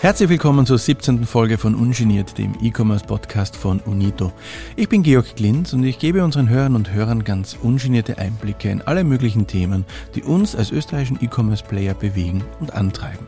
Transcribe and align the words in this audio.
Herzlich 0.00 0.30
willkommen 0.30 0.64
zur 0.64 0.78
17. 0.78 1.26
Folge 1.26 1.58
von 1.58 1.74
Ungeniert, 1.74 2.38
dem 2.38 2.54
E-Commerce-Podcast 2.62 3.54
von 3.54 3.80
Unito. 3.80 4.32
Ich 4.74 4.88
bin 4.88 5.02
Georg 5.02 5.36
Glintz 5.36 5.74
und 5.74 5.84
ich 5.84 5.98
gebe 5.98 6.24
unseren 6.24 6.48
Hörern 6.48 6.74
und 6.74 6.90
Hörern 6.90 7.22
ganz 7.22 7.54
ungenierte 7.60 8.16
Einblicke 8.16 8.70
in 8.70 8.80
alle 8.80 9.04
möglichen 9.04 9.46
Themen, 9.46 9.84
die 10.14 10.22
uns 10.22 10.56
als 10.56 10.72
österreichischen 10.72 11.18
E-Commerce-Player 11.20 11.92
bewegen 11.92 12.42
und 12.60 12.72
antreiben. 12.72 13.26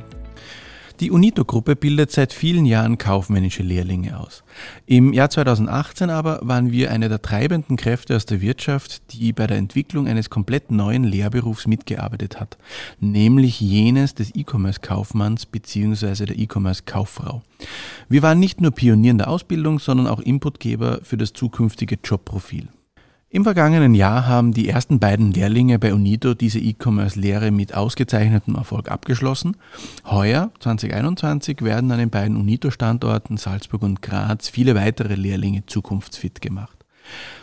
Die 1.03 1.11
UNITO-Gruppe 1.11 1.75
bildet 1.75 2.12
seit 2.12 2.32
vielen 2.32 2.64
Jahren 2.64 2.96
kaufmännische 2.96 3.64
Lehrlinge 3.64 4.21
aus. 4.21 4.45
Im 4.87 5.12
Jahr 5.12 5.30
2018 5.30 6.11
aber 6.11 6.39
waren 6.43 6.71
wir 6.71 6.93
eine 6.93 7.09
der 7.09 7.21
treibenden 7.21 7.77
Kräfte 7.77 8.14
aus 8.14 8.25
der 8.25 8.41
Wirtschaft, 8.41 9.12
die 9.12 9.32
bei 9.32 9.49
der 9.49 9.57
Entwicklung 9.57 10.07
eines 10.07 10.30
komplett 10.30 10.71
neuen 10.71 11.03
Lehrberufs 11.03 11.67
mitgearbeitet 11.67 12.39
hat, 12.39 12.57
nämlich 13.00 13.61
jenes 13.61 14.14
des 14.14 14.32
E-Commerce-Kaufmanns 14.36 15.46
bzw. 15.46 16.26
der 16.26 16.39
E-Commerce-Kauffrau. 16.39 17.43
Wir 18.09 18.23
waren 18.23 18.39
nicht 18.39 18.61
nur 18.61 18.71
Pionier 18.71 19.11
in 19.11 19.18
der 19.18 19.29
Ausbildung, 19.29 19.81
sondern 19.81 20.07
auch 20.07 20.21
Inputgeber 20.21 21.00
für 21.03 21.17
das 21.17 21.32
zukünftige 21.32 21.98
Jobprofil. 22.04 22.68
Im 23.35 23.45
vergangenen 23.45 23.95
Jahr 23.95 24.27
haben 24.27 24.53
die 24.53 24.68
ersten 24.68 24.99
beiden 24.99 25.32
Lehrlinge 25.32 25.79
bei 25.79 25.95
Unito 25.95 26.35
diese 26.35 26.59
E-Commerce-Lehre 26.59 27.50
mit 27.50 27.73
ausgezeichnetem 27.73 28.57
Erfolg 28.57 28.90
abgeschlossen. 28.90 29.57
Heuer, 30.04 30.50
2021, 30.61 31.63
werden 31.63 31.90
an 31.93 31.99
den 31.99 32.11
beiden 32.11 32.37
Unito-Standorten 32.37 33.39
Salzburg 33.39 33.84
und 33.84 34.03
Graz 34.03 34.50
viele 34.50 34.75
weitere 34.75 35.14
Lehrlinge 35.14 35.64
zukunftsfit 35.64 36.42
gemacht. 36.42 36.77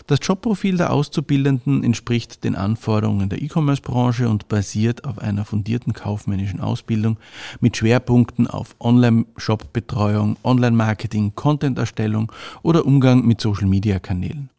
Das 0.06 0.20
Jobprofil 0.22 0.78
der 0.78 0.94
Auszubildenden 0.94 1.84
entspricht 1.84 2.44
den 2.44 2.56
Anforderungen 2.56 3.30
der 3.30 3.42
E-Commerce-Branche 3.42 4.30
und 4.30 4.48
basiert 4.48 5.06
auf 5.06 5.18
einer 5.18 5.44
fundierten 5.44 5.94
kaufmännischen 5.94 6.60
Ausbildung 6.60 7.18
mit 7.62 7.78
Schwerpunkten 7.78 8.46
auf 8.46 8.76
Online-Shop-Betreuung, 8.80 10.38
Online-Marketing, 10.44 11.34
Content-Erstellung 11.34 12.32
oder 12.62 12.86
Umgang 12.86 13.26
mit 13.26 13.42
Social-Media-Kanälen. 13.42 14.52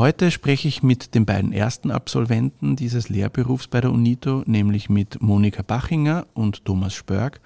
Heute 0.00 0.30
spreche 0.30 0.66
ich 0.66 0.82
mit 0.82 1.14
den 1.14 1.26
beiden 1.26 1.52
ersten 1.52 1.90
Absolventen 1.90 2.74
dieses 2.74 3.10
Lehrberufs 3.10 3.68
bei 3.68 3.82
der 3.82 3.92
UNITO, 3.92 4.44
nämlich 4.46 4.88
mit 4.88 5.20
Monika 5.20 5.60
Bachinger 5.60 6.26
und 6.32 6.64
Thomas 6.64 6.94
Spörg, 6.94 7.38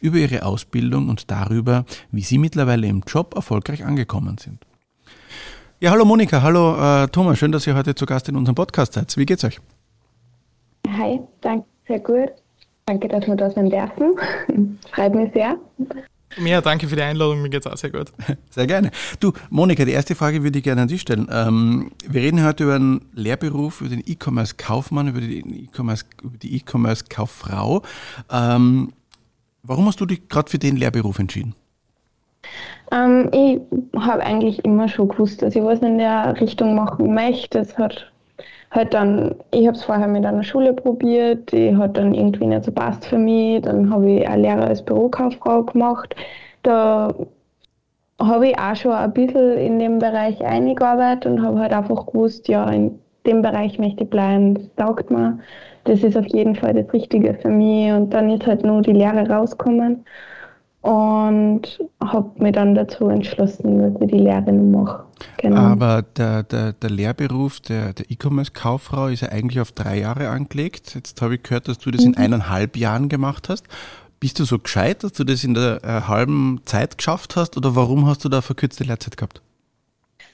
über 0.00 0.18
ihre 0.18 0.44
Ausbildung 0.44 1.08
und 1.08 1.32
darüber, 1.32 1.84
wie 2.12 2.20
sie 2.20 2.38
mittlerweile 2.38 2.86
im 2.86 3.02
Job 3.08 3.34
erfolgreich 3.34 3.84
angekommen 3.84 4.38
sind. 4.38 4.64
Ja, 5.80 5.90
hallo 5.90 6.04
Monika, 6.04 6.42
hallo 6.42 6.76
äh, 6.76 7.08
Thomas, 7.08 7.40
schön, 7.40 7.50
dass 7.50 7.66
ihr 7.66 7.74
heute 7.74 7.96
zu 7.96 8.06
Gast 8.06 8.28
in 8.28 8.36
unserem 8.36 8.54
Podcast 8.54 8.92
seid. 8.92 9.16
Wie 9.16 9.26
geht's 9.26 9.42
euch? 9.42 9.60
Hi, 10.88 11.18
danke, 11.40 11.66
sehr 11.88 11.98
gut. 11.98 12.30
Danke, 12.84 13.08
dass 13.08 13.26
wir 13.26 13.34
da 13.34 13.50
sein 13.50 13.68
dürfen. 13.68 14.14
Freut 14.94 15.12
mich 15.12 15.32
sehr. 15.32 15.58
Mir 16.38 16.60
danke 16.60 16.86
für 16.86 16.96
die 16.96 17.02
Einladung, 17.02 17.40
mir 17.40 17.48
geht's 17.48 17.66
auch 17.66 17.76
sehr 17.76 17.90
gut. 17.90 18.12
Sehr 18.50 18.66
gerne. 18.66 18.90
Du, 19.20 19.32
Monika, 19.50 19.84
die 19.84 19.92
erste 19.92 20.14
Frage 20.14 20.42
würde 20.42 20.58
ich 20.58 20.64
gerne 20.64 20.82
an 20.82 20.88
dich 20.88 21.00
stellen. 21.00 21.28
Ähm, 21.30 21.92
wir 22.06 22.22
reden 22.22 22.44
heute 22.44 22.64
über 22.64 22.74
einen 22.74 23.00
Lehrberuf, 23.14 23.80
über 23.80 23.90
den 23.90 24.02
E-Commerce-Kaufmann, 24.04 25.08
über 25.08 25.20
die 25.20 26.56
E-Commerce-Kauffrau. 26.56 27.82
Ähm, 28.30 28.92
warum 29.62 29.86
hast 29.86 30.00
du 30.00 30.06
dich 30.06 30.28
gerade 30.28 30.50
für 30.50 30.58
den 30.58 30.76
Lehrberuf 30.76 31.18
entschieden? 31.18 31.54
Ähm, 32.92 33.30
ich 33.32 33.60
habe 33.98 34.22
eigentlich 34.22 34.64
immer 34.64 34.88
schon 34.88 35.08
gewusst, 35.08 35.42
dass 35.42 35.56
ich 35.56 35.62
was 35.62 35.80
in 35.80 35.98
der 35.98 36.38
Richtung 36.40 36.74
machen 36.74 37.14
möchte. 37.14 37.58
Es 37.58 37.76
hat 37.76 38.12
halt 38.70 38.94
dann, 38.94 39.34
ich 39.52 39.66
habe 39.66 39.76
es 39.76 39.84
vorher 39.84 40.08
mit 40.08 40.24
einer 40.24 40.42
Schule 40.42 40.72
probiert, 40.72 41.52
die 41.52 41.76
hat 41.76 41.96
dann 41.96 42.14
irgendwie 42.14 42.46
nicht 42.46 42.64
so 42.64 42.72
passt 42.72 43.06
für 43.06 43.18
mich. 43.18 43.62
Dann 43.62 43.92
habe 43.92 44.10
ich 44.10 44.28
eine 44.28 44.42
Lehre 44.42 44.64
als 44.66 44.82
Bürokauffrau 44.82 45.62
gemacht. 45.64 46.14
Da 46.62 47.14
habe 48.20 48.48
ich 48.48 48.58
auch 48.58 48.76
schon 48.76 48.92
ein 48.92 49.12
bisschen 49.12 49.58
in 49.58 49.78
dem 49.78 49.98
Bereich 49.98 50.42
eingearbeitet 50.44 51.26
und 51.26 51.42
habe 51.42 51.58
halt 51.60 51.72
einfach 51.72 52.06
gewusst, 52.06 52.48
ja, 52.48 52.68
in 52.70 52.98
dem 53.26 53.42
Bereich 53.42 53.78
möchte 53.78 54.04
ich 54.04 54.10
bleiben, 54.10 54.54
das 54.54 54.74
taugt 54.76 55.10
mir. 55.10 55.38
Das 55.84 56.02
ist 56.02 56.16
auf 56.16 56.26
jeden 56.26 56.54
Fall 56.54 56.74
das 56.74 56.92
Richtige 56.92 57.34
für 57.34 57.48
mich. 57.48 57.92
Und 57.92 58.10
dann 58.10 58.30
ist 58.30 58.46
halt 58.46 58.64
nur 58.64 58.82
die 58.82 58.92
Lehre 58.92 59.28
rausgekommen 59.28 60.04
und 60.86 61.62
habe 62.00 62.30
mich 62.40 62.52
dann 62.52 62.76
dazu 62.76 63.08
entschlossen, 63.08 63.78
dass 63.82 64.00
ich 64.00 64.08
die 64.08 64.18
Lehre 64.18 64.52
noch 64.52 64.84
mache. 64.84 65.04
Genau. 65.38 65.60
Aber 65.60 66.02
der, 66.02 66.44
der, 66.44 66.74
der 66.74 66.90
Lehrberuf 66.90 67.58
der, 67.58 67.92
der 67.92 68.08
E-Commerce-Kauffrau 68.08 69.08
ist 69.08 69.22
ja 69.22 69.30
eigentlich 69.30 69.60
auf 69.60 69.72
drei 69.72 69.98
Jahre 69.98 70.28
angelegt. 70.28 70.94
Jetzt 70.94 71.20
habe 71.20 71.34
ich 71.34 71.42
gehört, 71.42 71.66
dass 71.66 71.78
du 71.78 71.90
das 71.90 72.02
mhm. 72.02 72.12
in 72.12 72.16
eineinhalb 72.18 72.76
Jahren 72.76 73.08
gemacht 73.08 73.48
hast. 73.48 73.64
Bist 74.20 74.38
du 74.38 74.44
so 74.44 74.60
gescheit, 74.60 75.02
dass 75.02 75.12
du 75.12 75.24
das 75.24 75.42
in 75.42 75.54
der 75.54 75.82
äh, 75.82 76.02
halben 76.02 76.60
Zeit 76.64 76.98
geschafft 76.98 77.34
hast 77.34 77.56
oder 77.56 77.74
warum 77.74 78.06
hast 78.06 78.24
du 78.24 78.28
da 78.28 78.40
verkürzte 78.40 78.84
Lehrzeit 78.84 79.16
gehabt? 79.16 79.42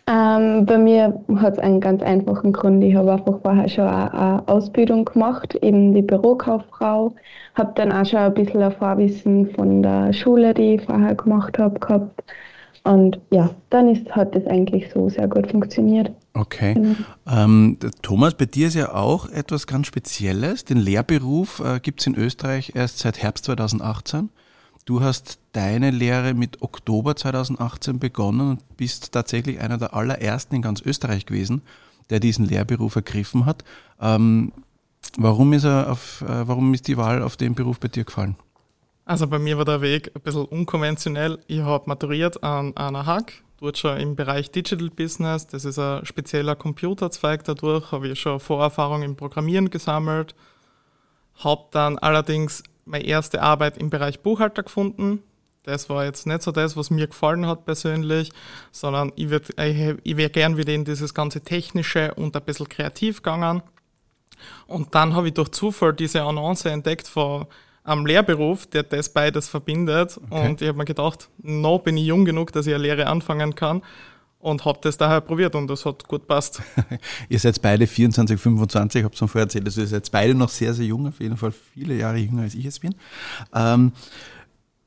Ähm, 0.09 0.67
bei 0.67 0.79
mir 0.79 1.23
hat 1.37 1.55
es 1.55 1.59
einen 1.61 1.81
ganz 1.81 2.03
einfachen 2.03 2.53
Grund. 2.53 2.83
Ich 2.83 2.95
habe 2.95 3.13
einfach 3.13 3.41
vorher 3.41 3.69
schon 3.69 3.87
eine, 3.87 4.13
eine 4.13 4.49
Ausbildung 4.49 5.05
gemacht, 5.05 5.55
eben 5.63 5.95
die 5.95 6.03
Bürokauffrau. 6.03 7.15
Habe 7.55 7.73
dann 7.77 7.93
auch 7.93 8.05
schon 8.05 8.19
ein 8.19 8.35
bisschen 8.35 8.63
ein 8.63 8.73
Vorwissen 8.73 9.51
von 9.55 9.83
der 9.83 10.13
Schule, 10.13 10.55
die 10.55 10.75
ich 10.75 10.83
vorher 10.83 11.15
gemacht 11.15 11.59
habe, 11.59 11.79
gehabt. 11.79 12.25
Und 12.85 13.21
ja, 13.31 13.51
dann 13.71 13.89
ist, 13.89 14.11
hat 14.11 14.35
das 14.35 14.45
eigentlich 14.47 14.91
so 14.93 15.09
sehr 15.09 15.29
gut 15.29 15.49
funktioniert. 15.51 16.11
Okay. 16.34 16.75
Genau. 16.75 16.97
Ähm, 17.31 17.79
Thomas, 18.03 18.34
bei 18.34 18.47
dir 18.47 18.67
ist 18.67 18.75
ja 18.75 18.93
auch 18.93 19.29
etwas 19.31 19.69
ganz 19.69 19.87
Spezielles. 19.87 20.65
Den 20.65 20.79
Lehrberuf 20.79 21.63
äh, 21.65 21.79
gibt 21.79 22.01
es 22.01 22.09
in 22.09 22.17
Österreich 22.17 22.73
erst 22.75 22.99
seit 22.99 23.23
Herbst 23.23 23.45
2018. 23.45 24.31
Du 24.84 25.00
hast 25.00 25.38
deine 25.53 25.91
Lehre 25.91 26.34
mit 26.34 26.60
Oktober 26.60 27.15
2018 27.15 28.00
begonnen 28.00 28.50
und 28.50 28.76
bist 28.76 29.12
tatsächlich 29.12 29.60
einer 29.60 29.78
der 29.78 29.94
allerersten 29.94 30.56
in 30.56 30.62
ganz 30.62 30.81
Österreich 30.81 31.25
gewesen, 31.25 31.62
der 32.10 32.19
diesen 32.19 32.47
Lehrberuf 32.47 32.97
ergriffen 32.97 33.47
hat. 33.47 33.62
Ähm, 34.00 34.53
warum, 35.16 35.53
ist 35.53 35.65
er 35.65 35.92
auf, 35.92 36.22
äh, 36.22 36.48
warum 36.48 36.75
ist 36.75 36.88
die 36.88 36.97
Wahl 36.97 37.22
auf 37.22 37.37
den 37.37 37.54
Beruf 37.54 37.78
bei 37.78 37.88
dir 37.88 38.04
gefallen? 38.04 38.34
Also 39.04 39.28
bei 39.28 39.38
mir 39.38 39.56
war 39.56 39.65
der 39.65 39.81
Weg 39.82 40.10
ein 40.16 40.21
bisschen 40.21 40.47
unkonventionell. 40.47 41.38
Ich 41.47 41.60
habe 41.60 41.84
maturiert 41.87 42.42
an 42.42 42.76
einer 42.76 43.06
Hack, 43.06 43.34
dort 43.60 43.78
schon 43.78 43.98
im 43.98 44.16
Bereich 44.16 44.50
Digital 44.50 44.91
Business. 44.91 45.47
Das 45.47 45.65
ist 45.65 45.78
ein 45.78 46.04
spezieller 46.06 46.56
Computerzweig 46.56 47.44
dadurch, 47.44 47.92
habe 47.92 48.09
ich 48.09 48.21
schon 48.21 48.41
Vorerfahrung 48.41 49.03
im 49.03 49.15
Programmieren 49.15 49.71
gesammelt. 49.71 50.34
Habe 51.37 51.66
dann 51.71 51.98
allerdings 51.98 52.65
meine 52.84 53.04
erste 53.04 53.43
Arbeit 53.43 53.78
im 53.78 53.91
Bereich 53.91 54.20
Buchhalter 54.20 54.62
gefunden. 54.62 55.22
Das 55.65 55.88
war 55.88 56.04
jetzt 56.04 56.26
nicht 56.26 56.43
so 56.43 56.50
das, 56.50 56.76
was 56.76 56.91
mir 56.91 57.06
gefallen 57.06 57.47
hat 57.47 57.65
persönlich, 57.65 58.32
sondern 58.72 59.12
ich, 59.15 59.31
würd, 59.31 59.50
ich, 59.60 59.94
ich 60.03 60.16
wäre 60.16 60.31
gern 60.31 60.56
wieder 60.56 60.72
in 60.72 60.84
dieses 60.84 61.15
ganze 61.15 61.42
Technische 61.42 62.15
und 62.15 62.37
ein 62.37 62.42
bisschen 62.42 62.69
kreativ 62.69 63.22
gegangen. 63.22 63.62
Und 64.66 64.94
dann 64.94 65.15
habe 65.15 65.28
ich 65.28 65.34
durch 65.34 65.50
Zufall 65.50 65.92
diese 65.92 66.22
Annonce 66.22 66.66
entdeckt 66.66 67.06
von 67.06 67.47
einem 67.84 68.06
Lehrberuf, 68.06 68.66
der 68.66 68.82
das 68.82 69.09
beides 69.09 69.48
verbindet. 69.48 70.19
Okay. 70.31 70.48
Und 70.48 70.62
ich 70.62 70.69
habe 70.69 70.78
mir 70.78 70.84
gedacht, 70.84 71.28
noch 71.38 71.78
bin 71.78 71.97
ich 71.97 72.06
jung 72.06 72.25
genug, 72.25 72.53
dass 72.53 72.66
ich 72.66 72.75
eine 72.75 72.82
Lehre 72.82 73.06
anfangen 73.06 73.54
kann 73.54 73.82
und 74.42 74.64
habe 74.64 74.80
das 74.82 74.98
daher 74.98 75.20
probiert 75.20 75.54
und 75.54 75.69
das 75.69 75.86
hat 75.86 76.06
gut 76.08 76.26
passt. 76.26 76.60
ihr 77.28 77.38
seid 77.38 77.62
beide 77.62 77.86
24, 77.86 78.38
25, 78.38 79.04
habt 79.04 79.14
es 79.14 79.19
vorher 79.20 79.42
erzählt, 79.42 79.64
also 79.64 79.80
ihr 79.80 79.86
seid 79.86 80.10
beide 80.10 80.34
noch 80.34 80.48
sehr, 80.48 80.75
sehr 80.75 80.84
jung, 80.84 81.06
auf 81.06 81.20
jeden 81.20 81.36
Fall 81.36 81.53
viele 81.53 81.94
Jahre 81.94 82.19
jünger 82.19 82.42
als 82.42 82.54
ich 82.54 82.66
es 82.66 82.80
bin. 82.80 82.94
Ähm, 83.54 83.92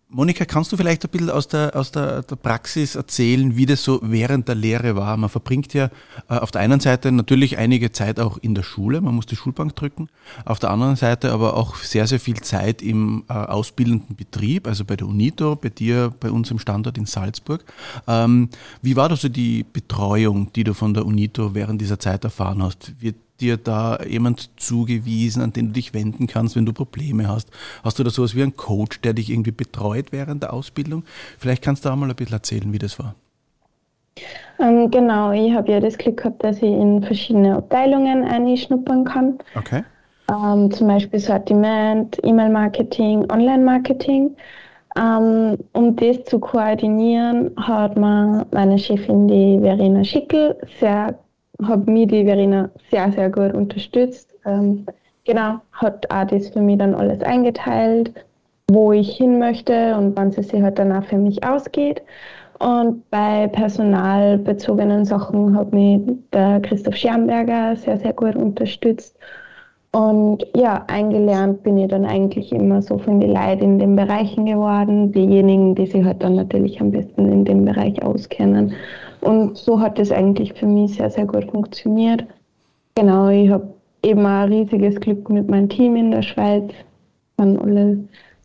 Monika, 0.07 0.45
kannst 0.45 0.71
du 0.71 0.77
vielleicht 0.77 1.03
ein 1.03 1.09
bisschen 1.09 1.31
aus 1.31 1.47
der, 1.47 1.75
aus 1.75 1.91
der, 1.91 2.21
der, 2.21 2.35
Praxis 2.35 2.93
erzählen, 2.95 3.57
wie 3.57 3.66
das 3.66 3.83
so 3.83 3.99
während 4.03 4.47
der 4.47 4.53
Lehre 4.53 4.95
war? 4.95 5.17
Man 5.17 5.31
verbringt 5.31 5.73
ja 5.73 5.89
äh, 6.29 6.35
auf 6.35 6.51
der 6.51 6.61
einen 6.61 6.79
Seite 6.79 7.11
natürlich 7.11 7.57
einige 7.57 7.91
Zeit 7.91 8.19
auch 8.19 8.38
in 8.38 8.53
der 8.53 8.61
Schule, 8.61 9.01
man 9.01 9.16
muss 9.16 9.25
die 9.25 9.35
Schulbank 9.35 9.75
drücken, 9.75 10.07
auf 10.45 10.59
der 10.59 10.69
anderen 10.69 10.95
Seite 10.95 11.31
aber 11.31 11.57
auch 11.57 11.75
sehr, 11.75 12.05
sehr 12.05 12.19
viel 12.19 12.39
Zeit 12.41 12.83
im 12.83 13.23
äh, 13.29 13.34
ausbildenden 13.34 14.16
Betrieb, 14.16 14.67
also 14.67 14.85
bei 14.85 14.96
der 14.96 15.07
UNITO, 15.07 15.55
bei 15.55 15.69
dir, 15.69 16.13
bei 16.19 16.29
uns 16.29 16.51
im 16.51 16.59
Standort 16.59 16.99
in 16.99 17.08
Salzburg. 17.08 17.66
Ähm, 18.08 18.49
wie 18.84 18.96
war 18.96 19.09
da 19.09 19.16
so 19.16 19.28
die 19.28 19.63
Betreuung, 19.63 20.53
die 20.53 20.63
du 20.63 20.75
von 20.75 20.93
der 20.93 21.05
UNITO 21.05 21.55
während 21.55 21.81
dieser 21.81 21.99
Zeit 21.99 22.23
erfahren 22.23 22.61
hast? 22.61 22.93
Wird 23.01 23.16
dir 23.41 23.58
da 23.58 23.99
jemand 24.08 24.49
zugewiesen, 24.59 25.41
an 25.41 25.53
den 25.53 25.67
du 25.67 25.73
dich 25.73 25.93
wenden 25.93 26.28
kannst, 26.28 26.55
wenn 26.55 26.66
du 26.66 26.73
Probleme 26.73 27.28
hast? 27.28 27.49
Hast 27.84 27.99
du 27.99 28.03
da 28.03 28.09
sowas 28.09 28.35
wie 28.35 28.43
einen 28.43 28.55
Coach, 28.55 29.02
der 29.02 29.14
dich 29.14 29.29
irgendwie 29.29 29.52
betreut 29.52 30.11
während 30.11 30.43
der 30.43 30.53
Ausbildung? 30.53 31.03
Vielleicht 31.37 31.61
kannst 31.61 31.85
du 31.85 31.90
auch 31.90 31.96
mal 31.96 32.09
ein 32.09 32.16
bisschen 32.16 32.34
erzählen, 32.34 32.72
wie 32.73 32.79
das 32.79 32.99
war. 32.99 33.16
Ähm, 34.59 34.90
genau, 34.91 35.32
ich 35.32 35.53
habe 35.53 35.72
ja 35.72 35.79
das 35.79 35.97
Glück 35.97 36.17
gehabt, 36.17 36.43
dass 36.43 36.58
ich 36.58 36.64
in 36.64 37.03
verschiedene 37.03 37.58
Abteilungen 37.58 38.23
einschnuppern 38.23 39.03
kann. 39.03 39.37
Okay. 39.55 39.84
Ähm, 40.32 40.72
zum 40.72 40.87
Beispiel 40.87 41.20
Sortiment, 41.20 42.17
E-Mail-Marketing, 42.23 43.29
Online-Marketing. 43.29 44.35
Ähm, 44.97 45.58
um 45.73 45.96
das 45.97 46.23
zu 46.23 46.40
koordinieren, 46.40 47.52
hat 47.58 47.97
mir 47.97 48.46
meine 48.52 48.79
Chefin, 48.79 49.28
die 49.28 49.59
Verena 49.59 50.05
Schickel, 50.05 50.55
sehr 50.79 51.20
hat 51.63 51.87
mich 51.87 52.07
die 52.07 52.25
Verena 52.25 52.69
sehr, 52.91 53.11
sehr 53.11 53.29
gut 53.29 53.53
unterstützt. 53.53 54.34
Ähm, 54.46 54.85
genau, 55.25 55.59
hat 55.73 56.09
auch 56.11 56.25
das 56.28 56.49
für 56.49 56.61
mich 56.61 56.78
dann 56.79 56.96
alles 56.96 57.22
eingeteilt. 57.22 58.13
wo 58.72 58.91
ich 58.93 59.16
hin 59.17 59.40
möchte 59.40 59.96
und 59.97 60.16
wann 60.17 60.29
es 60.29 60.35
sich 60.49 60.61
halt 60.61 60.79
danach 60.79 61.05
für 61.05 61.17
mich 61.17 61.43
ausgeht. 61.43 62.02
Und 62.59 63.09
bei 63.11 63.47
personalbezogenen 63.47 65.05
Sachen 65.05 65.57
hat 65.57 65.73
mich 65.73 66.02
der 66.34 66.61
Christoph 66.61 66.96
Schermberger 66.96 67.75
sehr, 67.75 67.97
sehr 67.99 68.13
gut 68.13 68.35
unterstützt. 68.35 69.17
Und 69.96 70.46
ja, 70.53 70.84
eingelernt 70.88 71.64
bin 71.64 71.78
ich 71.78 71.88
dann 71.88 72.03
eigentlich 72.03 72.52
immer 72.52 72.82
so 72.82 72.97
von 72.97 73.22
den 73.22 73.32
Leuten 73.32 73.64
in 73.64 73.80
den 73.80 73.96
Bereichen 73.96 74.46
geworden, 74.46 75.14
diejenigen, 75.14 75.74
die 75.74 75.86
sich 75.86 76.03
halt 76.03 76.22
dann 76.22 76.36
natürlich 76.36 76.82
am 76.82 76.92
besten 76.92 77.32
in 77.32 77.46
dem 77.46 77.64
Bereich 77.64 78.03
auskennen. 78.03 78.74
Und 79.22 79.56
so 79.56 79.80
hat 79.80 79.97
es 79.97 80.12
eigentlich 80.12 80.52
für 80.52 80.66
mich 80.66 80.96
sehr, 80.96 81.09
sehr 81.09 81.26
gut 81.26 81.50
funktioniert. 81.50 82.26
Genau, 82.96 83.30
ich 83.30 83.50
habe 83.50 83.70
eben 84.03 84.26
ein 84.26 84.52
riesiges 84.52 85.00
Glück 85.00 85.30
mit 85.30 85.50
meinem 85.50 85.70
Team 85.70 85.96
in 85.96 86.12
der 86.12 86.24
Schweiz. 86.24 86.74
Waren 87.38 87.58
alle 87.58 87.97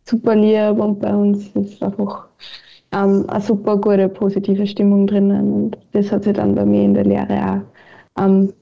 super 0.05 0.37
lieb 0.37 0.81
und 0.81 1.01
bei 1.01 1.13
uns 1.13 1.49
ist 1.49 1.83
einfach 1.83 2.27
ähm, 2.93 3.25
eine 3.27 3.41
super 3.41 3.75
gute, 3.75 4.07
positive 4.07 4.65
Stimmung 4.65 5.05
drinnen. 5.05 5.53
Und 5.53 5.77
das 5.91 6.13
hat 6.13 6.23
sich 6.23 6.33
dann 6.33 6.55
bei 6.55 6.63
mir 6.63 6.83
in 6.83 6.93
der 6.93 7.03
Lehre 7.03 7.61
auch 8.17 8.23
ähm, 8.23 8.53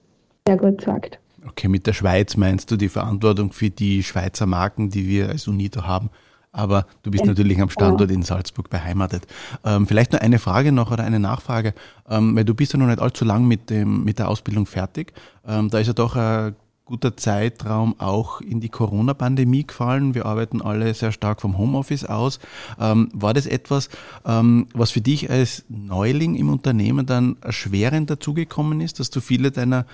sehr 0.48 0.58
gut 0.58 0.80
gesagt. 0.80 1.20
Okay, 1.50 1.68
mit 1.68 1.88
der 1.88 1.94
Schweiz 1.94 2.38
meinst 2.38 2.70
du 2.72 2.78
die 2.78 2.90
Verantwortung 2.90 3.52
für 3.52 3.70
die 3.70 4.04
Schweizer 4.04 4.46
Marken, 4.46 4.90
die 4.90 5.08
wir 5.08 5.30
als 5.30 5.48
UNITO 5.48 5.84
haben. 5.84 6.10
Aber 6.52 6.86
du 7.04 7.12
bist 7.12 7.26
natürlich 7.26 7.62
am 7.62 7.70
Standort 7.70 8.10
in 8.10 8.24
Salzburg 8.24 8.70
beheimatet. 8.70 9.28
Ähm, 9.64 9.86
vielleicht 9.86 10.12
nur 10.14 10.22
eine 10.22 10.40
Frage 10.40 10.72
noch 10.72 10.92
oder 10.92 11.04
eine 11.04 11.20
Nachfrage, 11.20 11.74
ähm, 12.10 12.36
weil 12.36 12.46
du 12.46 12.56
bist 12.56 12.74
ja 12.74 12.80
noch 12.80 12.88
nicht 12.88 13.00
allzu 13.00 13.24
lang 13.24 13.46
mit, 13.46 13.70
dem, 13.70 14.04
mit 14.04 14.20
der 14.20 14.30
Ausbildung 14.30 14.66
fertig. 14.66 15.14
Ähm, 15.48 15.70
da 15.70 15.80
ist 15.80 15.88
ja 15.88 15.94
doch 15.94 16.16
ein 16.16 16.56
guter 16.86 17.16
Zeitraum 17.16 18.00
auch 18.00 18.42
in 18.42 18.62
die 18.62 18.70
Corona-Pandemie 18.70 19.68
gefallen. 19.68 20.16
Wir 20.16 20.26
arbeiten 20.26 20.60
alle 20.62 20.92
sehr 20.96 21.12
stark 21.12 21.40
vom 21.40 21.58
Homeoffice 21.58 22.06
aus. 22.06 22.40
Ähm, 22.80 23.10
war 23.14 23.36
das 23.36 23.46
etwas, 23.46 23.90
ähm, 24.26 24.68
was 24.74 24.90
für 24.90 25.02
dich 25.02 25.30
als 25.30 25.66
Neuling 25.70 26.34
im 26.36 26.50
Unternehmen 26.50 27.06
dann 27.06 27.38
erschwerend 27.42 28.10
dazugekommen 28.10 28.82
ist, 28.82 29.00
dass 29.00 29.12
du 29.12 29.22
viele 29.22 29.52
deiner 29.52 29.86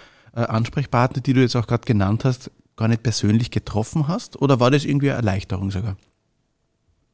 Ansprechpartner, 0.41 1.21
die 1.21 1.33
du 1.33 1.41
jetzt 1.41 1.55
auch 1.55 1.67
gerade 1.67 1.85
genannt 1.85 2.25
hast, 2.25 2.51
gar 2.75 2.87
nicht 2.87 3.03
persönlich 3.03 3.51
getroffen 3.51 4.07
hast? 4.07 4.41
Oder 4.41 4.59
war 4.59 4.71
das 4.71 4.85
irgendwie 4.85 5.09
eine 5.09 5.17
Erleichterung 5.17 5.71
sogar? 5.71 5.95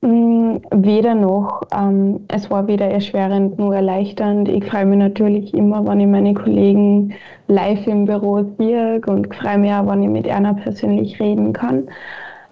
Mm, 0.01 0.57
weder 0.71 1.13
noch. 1.13 1.61
Ähm, 1.71 2.21
es 2.27 2.49
war 2.49 2.67
weder 2.67 2.87
erschwerend 2.87 3.59
nur 3.59 3.75
erleichternd. 3.75 4.49
Ich 4.49 4.65
freue 4.65 4.85
mich 4.85 4.97
natürlich 4.97 5.53
immer, 5.53 5.85
wenn 5.87 5.99
ich 5.99 6.07
meine 6.07 6.33
Kollegen 6.33 7.13
live 7.47 7.85
im 7.85 8.05
Büro 8.05 8.43
sehe 8.57 8.99
und 9.05 9.33
freue 9.35 9.59
mich 9.59 9.71
auch, 9.71 9.87
wenn 9.87 10.01
ich 10.01 10.09
mit 10.09 10.27
einer 10.27 10.55
persönlich 10.55 11.19
reden 11.19 11.53
kann. 11.53 11.87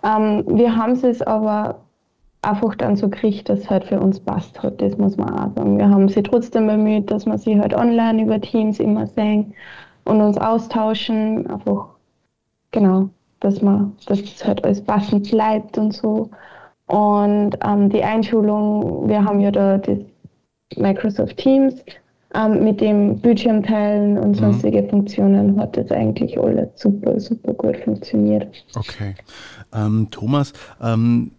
Ähm, 0.04 0.44
wir 0.48 0.76
haben 0.76 0.92
es 0.92 1.22
aber 1.24 1.80
einfach 2.44 2.76
dann 2.76 2.96
so 2.96 3.10
gekriegt, 3.10 3.50
dass 3.50 3.62
es 3.62 3.70
halt 3.70 3.86
für 3.86 4.00
uns 4.00 4.20
passt 4.20 4.62
hat. 4.62 4.80
Das 4.80 4.98
muss 4.98 5.18
man 5.18 5.32
auch 5.32 5.56
sagen. 5.56 5.78
Wir 5.80 5.90
haben 5.90 6.08
sie 6.08 6.22
trotzdem 6.22 6.68
bemüht, 6.68 7.10
dass 7.10 7.26
wir 7.26 7.38
sie 7.40 7.60
halt 7.60 7.74
online 7.74 8.24
über 8.24 8.40
Teams 8.40 8.80
immer 8.80 9.08
sehen 9.08 9.54
und 10.06 10.22
uns 10.22 10.38
austauschen. 10.38 11.48
Einfach, 11.48 11.90
genau, 12.72 13.10
dass 13.40 13.62
man, 13.62 13.96
dass 14.06 14.20
es 14.20 14.46
halt 14.46 14.64
alles 14.64 14.82
passend 14.82 15.30
bleibt 15.30 15.78
und 15.78 15.94
so. 15.94 16.30
Und 16.88 17.52
ähm, 17.64 17.90
die 17.90 18.04
Einschulung, 18.04 19.08
wir 19.08 19.24
haben 19.24 19.40
ja 19.40 19.52
da 19.52 19.78
das 19.78 20.00
Microsoft 20.76 21.38
Teams 21.38 21.76
ähm, 22.34 22.64
mit 22.64 22.82
dem 22.82 23.20
Bildschirmteilen 23.20 24.18
und 24.18 24.32
mhm. 24.32 24.36
sonstige 24.36 24.82
mhm. 24.84 24.90
Funktionen 24.90 25.60
hat 25.60 25.78
das 25.78 25.92
eigentlich 25.92 26.40
alles 26.40 26.70
super, 26.76 27.20
super 27.20 27.54
gut 27.54 27.78
funktioniert. 27.78 28.48
Okay. 28.76 29.16
Ähm, 29.74 30.08
Thomas, 30.12 30.54
ähm, 30.82 31.32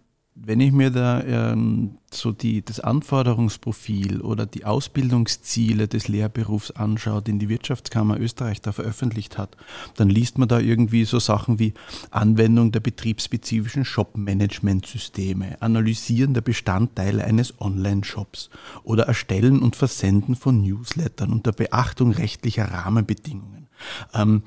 wenn 0.43 0.61
ich 0.61 0.73
mir 0.73 0.91
da 0.91 1.23
ähm, 1.23 1.99
so 2.11 2.33
die, 2.33 2.65
das 2.65 2.81
Anforderungsprofil 2.81 4.21
oder 4.23 4.47
die 4.47 4.65
Ausbildungsziele 4.65 5.87
des 5.87 6.09
Lehrberufs 6.09 6.71
anschaue, 6.71 7.21
den 7.21 7.39
die 7.39 7.49
Wirtschaftskammer 7.49 8.19
Österreich 8.19 8.61
da 8.61 8.73
veröffentlicht 8.73 9.37
hat, 9.37 9.57
dann 9.97 10.09
liest 10.09 10.39
man 10.39 10.49
da 10.49 10.59
irgendwie 10.59 11.05
so 11.05 11.19
Sachen 11.19 11.59
wie 11.59 11.75
Anwendung 12.11 12.73
der 12.73 12.81
betriebsspezifischen 12.81 13.85
Shop-Management-Systeme, 13.85 15.61
Analysieren 15.61 16.33
der 16.33 16.41
Bestandteile 16.41 17.25
eines 17.25 17.61
Online-Shops 17.61 18.49
oder 18.83 19.05
Erstellen 19.05 19.61
und 19.61 19.77
Versenden 19.77 20.37
von 20.37 20.63
Newslettern 20.63 21.33
unter 21.33 21.53
Beachtung 21.53 22.13
rechtlicher 22.13 22.65
Rahmenbedingungen. 22.65 23.69
Ähm, 24.15 24.43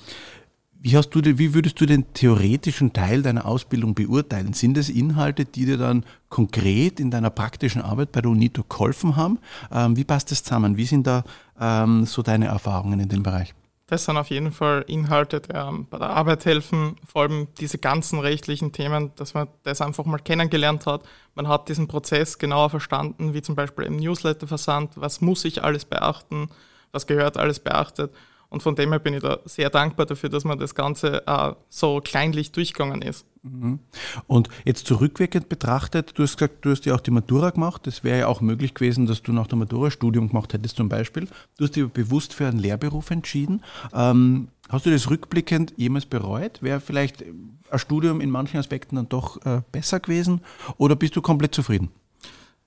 wie, 0.83 0.97
hast 0.97 1.11
du, 1.11 1.21
wie 1.23 1.53
würdest 1.53 1.79
du 1.79 1.85
den 1.85 2.13
theoretischen 2.13 2.91
Teil 2.91 3.21
deiner 3.21 3.45
Ausbildung 3.45 3.95
beurteilen? 3.95 4.51
Sind 4.51 4.77
es 4.77 4.89
Inhalte, 4.89 5.45
die 5.45 5.65
dir 5.65 5.77
dann 5.77 6.03
konkret 6.27 6.99
in 6.99 7.09
deiner 7.09 7.29
praktischen 7.29 7.81
Arbeit 7.81 8.11
bei 8.11 8.19
der 8.19 8.29
UNITO 8.29 8.65
geholfen 8.67 9.15
haben? 9.15 9.39
Ähm, 9.71 9.95
wie 9.95 10.03
passt 10.03 10.31
das 10.31 10.43
zusammen? 10.43 10.75
Wie 10.75 10.83
sind 10.83 11.07
da 11.07 11.23
ähm, 11.57 12.05
so 12.05 12.21
deine 12.21 12.47
Erfahrungen 12.47 12.99
in 12.99 13.07
dem 13.07 13.23
Bereich? 13.23 13.53
Das 13.87 14.03
sind 14.03 14.17
auf 14.17 14.29
jeden 14.29 14.51
Fall 14.51 14.83
Inhalte, 14.87 15.39
die 15.39 15.53
ähm, 15.53 15.87
bei 15.89 15.99
der 15.99 16.09
Arbeit 16.09 16.43
helfen, 16.43 16.97
vor 17.07 17.21
allem 17.21 17.47
diese 17.61 17.77
ganzen 17.77 18.19
rechtlichen 18.19 18.73
Themen, 18.73 19.11
dass 19.15 19.33
man 19.33 19.47
das 19.63 19.79
einfach 19.79 20.03
mal 20.03 20.17
kennengelernt 20.17 20.85
hat. 20.85 21.03
Man 21.33 21.47
hat 21.47 21.69
diesen 21.69 21.87
Prozess 21.87 22.37
genauer 22.37 22.69
verstanden, 22.69 23.33
wie 23.33 23.41
zum 23.41 23.55
Beispiel 23.55 23.85
im 23.85 23.95
Newsletter-Versand, 23.95 24.91
was 24.95 25.21
muss 25.21 25.45
ich 25.45 25.63
alles 25.63 25.85
beachten, 25.85 26.49
was 26.91 27.07
gehört 27.07 27.37
alles 27.37 27.61
beachtet. 27.61 28.11
Und 28.53 28.61
von 28.61 28.75
dem 28.75 28.91
her 28.91 28.99
bin 28.99 29.15
ich 29.15 29.23
da 29.23 29.39
sehr 29.45 29.71
dankbar 29.71 30.05
dafür, 30.05 30.29
dass 30.29 30.43
man 30.43 30.59
das 30.59 30.75
Ganze 30.75 31.25
äh, 31.25 31.53
so 31.69 31.99
kleinlich 32.03 32.51
durchgegangen 32.51 33.01
ist. 33.01 33.25
Mhm. 33.41 33.79
Und 34.27 34.47
jetzt 34.63 34.85
zurückwirkend 34.85 35.49
betrachtet, 35.49 36.11
du 36.15 36.21
hast 36.21 36.37
gesagt, 36.37 36.63
du 36.63 36.69
hast 36.69 36.85
ja 36.85 36.93
auch 36.93 37.01
die 37.01 37.09
Matura 37.09 37.49
gemacht. 37.49 37.87
Es 37.87 38.03
wäre 38.03 38.19
ja 38.19 38.27
auch 38.27 38.41
möglich 38.41 38.75
gewesen, 38.75 39.07
dass 39.07 39.23
du 39.23 39.33
nach 39.33 39.47
der 39.47 39.57
Matura 39.57 39.89
Studium 39.89 40.29
gemacht 40.29 40.53
hättest 40.53 40.77
zum 40.77 40.87
Beispiel. 40.87 41.27
Du 41.57 41.63
hast 41.63 41.75
dich 41.75 41.87
bewusst 41.87 42.35
für 42.35 42.45
einen 42.45 42.59
Lehrberuf 42.59 43.09
entschieden. 43.09 43.63
Ähm, 43.91 44.49
hast 44.69 44.85
du 44.85 44.91
das 44.91 45.09
rückblickend 45.09 45.73
jemals 45.75 46.05
bereut? 46.05 46.61
Wäre 46.61 46.79
vielleicht 46.79 47.23
ein 47.23 47.79
Studium 47.79 48.21
in 48.21 48.29
manchen 48.29 48.59
Aspekten 48.59 48.97
dann 48.97 49.09
doch 49.09 49.43
äh, 49.47 49.63
besser 49.71 49.99
gewesen? 49.99 50.41
Oder 50.77 50.95
bist 50.95 51.15
du 51.15 51.23
komplett 51.23 51.55
zufrieden? 51.55 51.89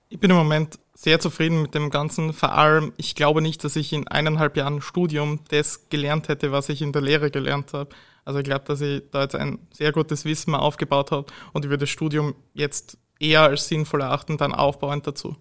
Ich 0.09 0.19
bin 0.19 0.31
im 0.31 0.37
Moment 0.37 0.79
sehr 0.97 1.19
zufrieden 1.19 1.61
mit 1.61 1.75
dem 1.75 1.91
Ganzen. 1.91 2.33
Vor 2.33 2.53
allem, 2.53 2.91
ich 2.97 3.13
glaube 3.13 3.43
nicht, 3.43 3.63
dass 3.63 3.75
ich 3.75 3.93
in 3.93 4.07
eineinhalb 4.07 4.57
Jahren 4.57 4.81
Studium 4.81 5.41
das 5.49 5.89
gelernt 5.89 6.27
hätte, 6.27 6.51
was 6.51 6.69
ich 6.69 6.81
in 6.81 6.91
der 6.91 7.03
Lehre 7.03 7.29
gelernt 7.29 7.73
habe. 7.73 7.91
Also 8.25 8.39
ich 8.39 8.45
glaube, 8.45 8.65
dass 8.65 8.81
ich 8.81 9.03
da 9.11 9.21
jetzt 9.21 9.35
ein 9.35 9.59
sehr 9.71 9.91
gutes 9.91 10.25
Wissen 10.25 10.55
aufgebaut 10.55 11.11
habe 11.11 11.27
und 11.53 11.63
ich 11.63 11.69
würde 11.69 11.83
das 11.83 11.91
Studium 11.91 12.33
jetzt 12.55 12.97
eher 13.19 13.43
als 13.43 13.67
sinnvoll 13.67 14.01
erachten, 14.01 14.37
dann 14.37 14.55
aufbauend 14.55 15.05
dazu. 15.05 15.35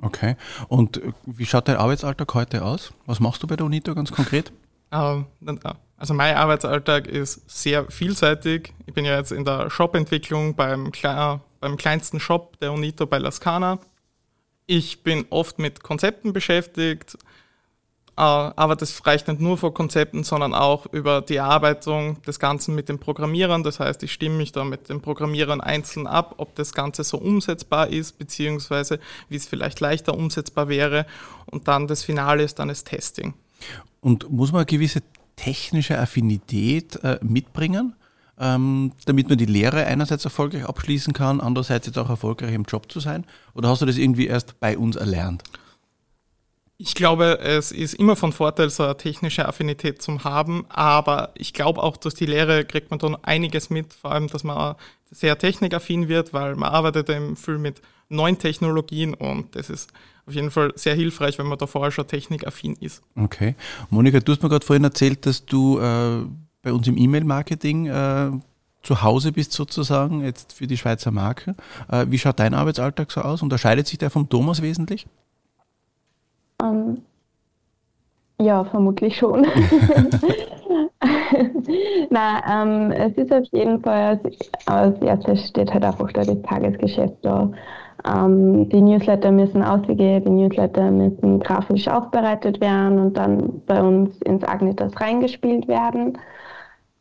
Okay. 0.00 0.34
Und 0.68 0.96
äh, 0.96 1.12
wie 1.26 1.44
schaut 1.44 1.68
dein 1.68 1.76
Arbeitsalltag 1.76 2.32
heute 2.32 2.64
aus? 2.64 2.94
Was 3.04 3.20
machst 3.20 3.42
du 3.42 3.46
bei 3.46 3.56
der 3.56 3.66
UNITO 3.66 3.94
ganz 3.94 4.12
konkret? 4.12 4.50
Ähm, 4.92 5.26
also 5.98 6.14
mein 6.14 6.36
Arbeitsalltag 6.36 7.06
ist 7.06 7.48
sehr 7.50 7.90
vielseitig. 7.90 8.72
Ich 8.86 8.94
bin 8.94 9.04
ja 9.04 9.18
jetzt 9.18 9.30
in 9.30 9.44
der 9.44 9.68
Shop-Entwicklung 9.68 10.54
beim, 10.54 10.90
beim 11.60 11.76
kleinsten 11.76 12.18
Shop 12.18 12.58
der 12.60 12.72
UNITO 12.72 13.06
bei 13.06 13.18
Lascana 13.18 13.78
ich 14.66 15.02
bin 15.02 15.26
oft 15.30 15.58
mit 15.58 15.82
Konzepten 15.82 16.32
beschäftigt, 16.32 17.16
äh, 18.16 18.20
aber 18.20 18.76
das 18.76 19.06
reicht 19.06 19.28
nicht 19.28 19.40
nur 19.40 19.56
vor 19.56 19.72
Konzepten, 19.72 20.22
sondern 20.22 20.54
auch 20.54 20.86
über 20.92 21.22
die 21.22 21.36
Erarbeitung 21.36 22.20
des 22.22 22.38
Ganzen 22.38 22.74
mit 22.74 22.88
den 22.88 22.98
Programmierern. 22.98 23.62
Das 23.62 23.80
heißt, 23.80 24.02
ich 24.02 24.12
stimme 24.12 24.36
mich 24.36 24.52
da 24.52 24.64
mit 24.64 24.88
den 24.88 25.00
Programmierern 25.00 25.60
einzeln 25.60 26.06
ab, 26.06 26.34
ob 26.36 26.54
das 26.54 26.72
Ganze 26.72 27.04
so 27.04 27.18
umsetzbar 27.18 27.88
ist, 27.88 28.18
beziehungsweise 28.18 29.00
wie 29.28 29.36
es 29.36 29.46
vielleicht 29.46 29.80
leichter 29.80 30.14
umsetzbar 30.14 30.68
wäre. 30.68 31.06
Und 31.46 31.68
dann 31.68 31.86
das 31.86 32.04
Finale 32.04 32.42
ist 32.42 32.58
dann 32.58 32.68
das 32.68 32.84
Testing. 32.84 33.34
Und 34.00 34.30
muss 34.30 34.52
man 34.52 34.60
eine 34.60 34.66
gewisse 34.66 35.00
technische 35.36 35.98
Affinität 35.98 36.96
äh, 37.02 37.18
mitbringen? 37.22 37.94
Ähm, 38.38 38.92
damit 39.04 39.28
man 39.28 39.38
die 39.38 39.46
Lehre 39.46 39.86
einerseits 39.86 40.24
erfolgreich 40.24 40.64
abschließen 40.64 41.12
kann, 41.12 41.40
andererseits 41.40 41.86
jetzt 41.86 41.98
auch 41.98 42.08
erfolgreich 42.08 42.54
im 42.54 42.64
Job 42.64 42.90
zu 42.90 43.00
sein? 43.00 43.26
Oder 43.54 43.68
hast 43.68 43.82
du 43.82 43.86
das 43.86 43.98
irgendwie 43.98 44.26
erst 44.26 44.58
bei 44.60 44.76
uns 44.76 44.96
erlernt? 44.96 45.42
Ich 46.78 46.94
glaube, 46.94 47.38
es 47.38 47.70
ist 47.70 47.94
immer 47.94 48.16
von 48.16 48.32
Vorteil, 48.32 48.68
so 48.68 48.82
eine 48.82 48.96
technische 48.96 49.46
Affinität 49.46 50.02
zu 50.02 50.24
haben, 50.24 50.64
aber 50.68 51.30
ich 51.34 51.52
glaube 51.52 51.80
auch, 51.80 51.96
durch 51.96 52.14
die 52.14 52.26
Lehre 52.26 52.64
kriegt 52.64 52.90
man 52.90 52.98
dann 52.98 53.14
einiges 53.22 53.70
mit, 53.70 53.92
vor 53.92 54.10
allem, 54.10 54.26
dass 54.26 54.42
man 54.42 54.74
sehr 55.10 55.38
technikaffin 55.38 56.08
wird, 56.08 56.32
weil 56.32 56.56
man 56.56 56.70
arbeitet 56.70 57.08
eben 57.08 57.36
viel 57.36 57.58
mit 57.58 57.80
neuen 58.08 58.38
Technologien 58.38 59.14
und 59.14 59.54
das 59.54 59.70
ist 59.70 59.92
auf 60.26 60.34
jeden 60.34 60.50
Fall 60.50 60.72
sehr 60.74 60.94
hilfreich, 60.94 61.38
wenn 61.38 61.46
man 61.46 61.58
da 61.58 61.66
vorher 61.66 61.90
schon 61.90 62.06
technikaffin 62.06 62.76
ist. 62.80 63.02
Okay. 63.16 63.54
Monika, 63.90 64.20
du 64.20 64.32
hast 64.32 64.42
mir 64.42 64.48
gerade 64.48 64.66
vorhin 64.66 64.84
erzählt, 64.84 65.26
dass 65.26 65.44
du 65.46 65.78
äh, 65.78 66.24
bei 66.62 66.72
uns 66.72 66.86
im 66.86 66.96
E-Mail-Marketing 66.96 67.86
äh, 67.86 68.30
zu 68.82 69.02
Hause 69.02 69.32
bist 69.32 69.52
sozusagen, 69.52 70.22
jetzt 70.22 70.52
für 70.54 70.66
die 70.66 70.76
Schweizer 70.76 71.10
Marke. 71.10 71.54
Äh, 71.90 72.06
wie 72.08 72.18
schaut 72.18 72.40
dein 72.40 72.54
Arbeitsalltag 72.54 73.10
so 73.10 73.20
aus? 73.20 73.42
Unterscheidet 73.42 73.86
sich 73.86 73.98
der 73.98 74.10
vom 74.10 74.28
Thomas 74.28 74.62
wesentlich? 74.62 75.06
Um, 76.60 76.68
ähm, 76.68 77.02
ja, 78.40 78.64
vermutlich 78.64 79.16
schon. 79.16 79.46
Nein, 82.10 82.42
ähm, 82.50 82.92
es 82.92 83.16
ist 83.16 83.32
auf 83.32 83.44
jeden 83.52 83.80
Fall, 83.82 84.20
als 84.66 85.00
erstes 85.00 85.48
steht 85.48 85.72
halt 85.72 85.84
einfach 85.84 86.12
da 86.12 86.22
das 86.24 86.40
Tagesgeschäft 86.42 87.16
da. 87.22 87.50
Ähm, 88.06 88.68
die 88.68 88.80
Newsletter 88.80 89.30
müssen 89.30 89.62
ausgegeben, 89.62 90.36
die 90.36 90.42
Newsletter 90.42 90.90
müssen 90.90 91.40
grafisch 91.40 91.88
aufbereitet 91.88 92.60
werden 92.60 92.98
und 92.98 93.16
dann 93.16 93.62
bei 93.66 93.82
uns 93.82 94.20
ins 94.22 94.44
Agnitas 94.44 95.00
reingespielt 95.00 95.68
werden. 95.68 96.18